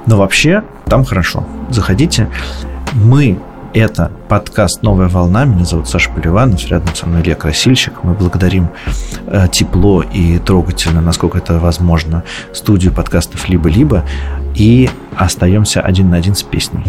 но 0.06 0.16
вообще 0.16 0.64
там 0.86 1.04
хорошо. 1.04 1.44
Заходите. 1.70 2.28
Мы 2.92 3.38
это 3.74 4.12
подкаст 4.28 4.82
«Новая 4.82 5.08
волна». 5.08 5.44
Меня 5.44 5.64
зовут 5.64 5.88
Саша 5.88 6.10
Поливанов. 6.10 6.66
Рядом 6.68 6.94
со 6.94 7.06
мной 7.06 7.22
Илья 7.22 7.34
Красильщик. 7.34 8.04
Мы 8.04 8.12
благодарим 8.12 8.68
э, 9.26 9.46
тепло 9.50 10.02
и 10.02 10.38
трогательно, 10.38 11.00
насколько 11.00 11.38
это 11.38 11.58
возможно, 11.58 12.22
студию 12.52 12.92
подкастов 12.92 13.48
«Либо-либо». 13.48 14.04
И 14.54 14.90
остаемся 15.16 15.80
один 15.80 16.10
на 16.10 16.18
один 16.18 16.34
с 16.34 16.42
песней. 16.42 16.84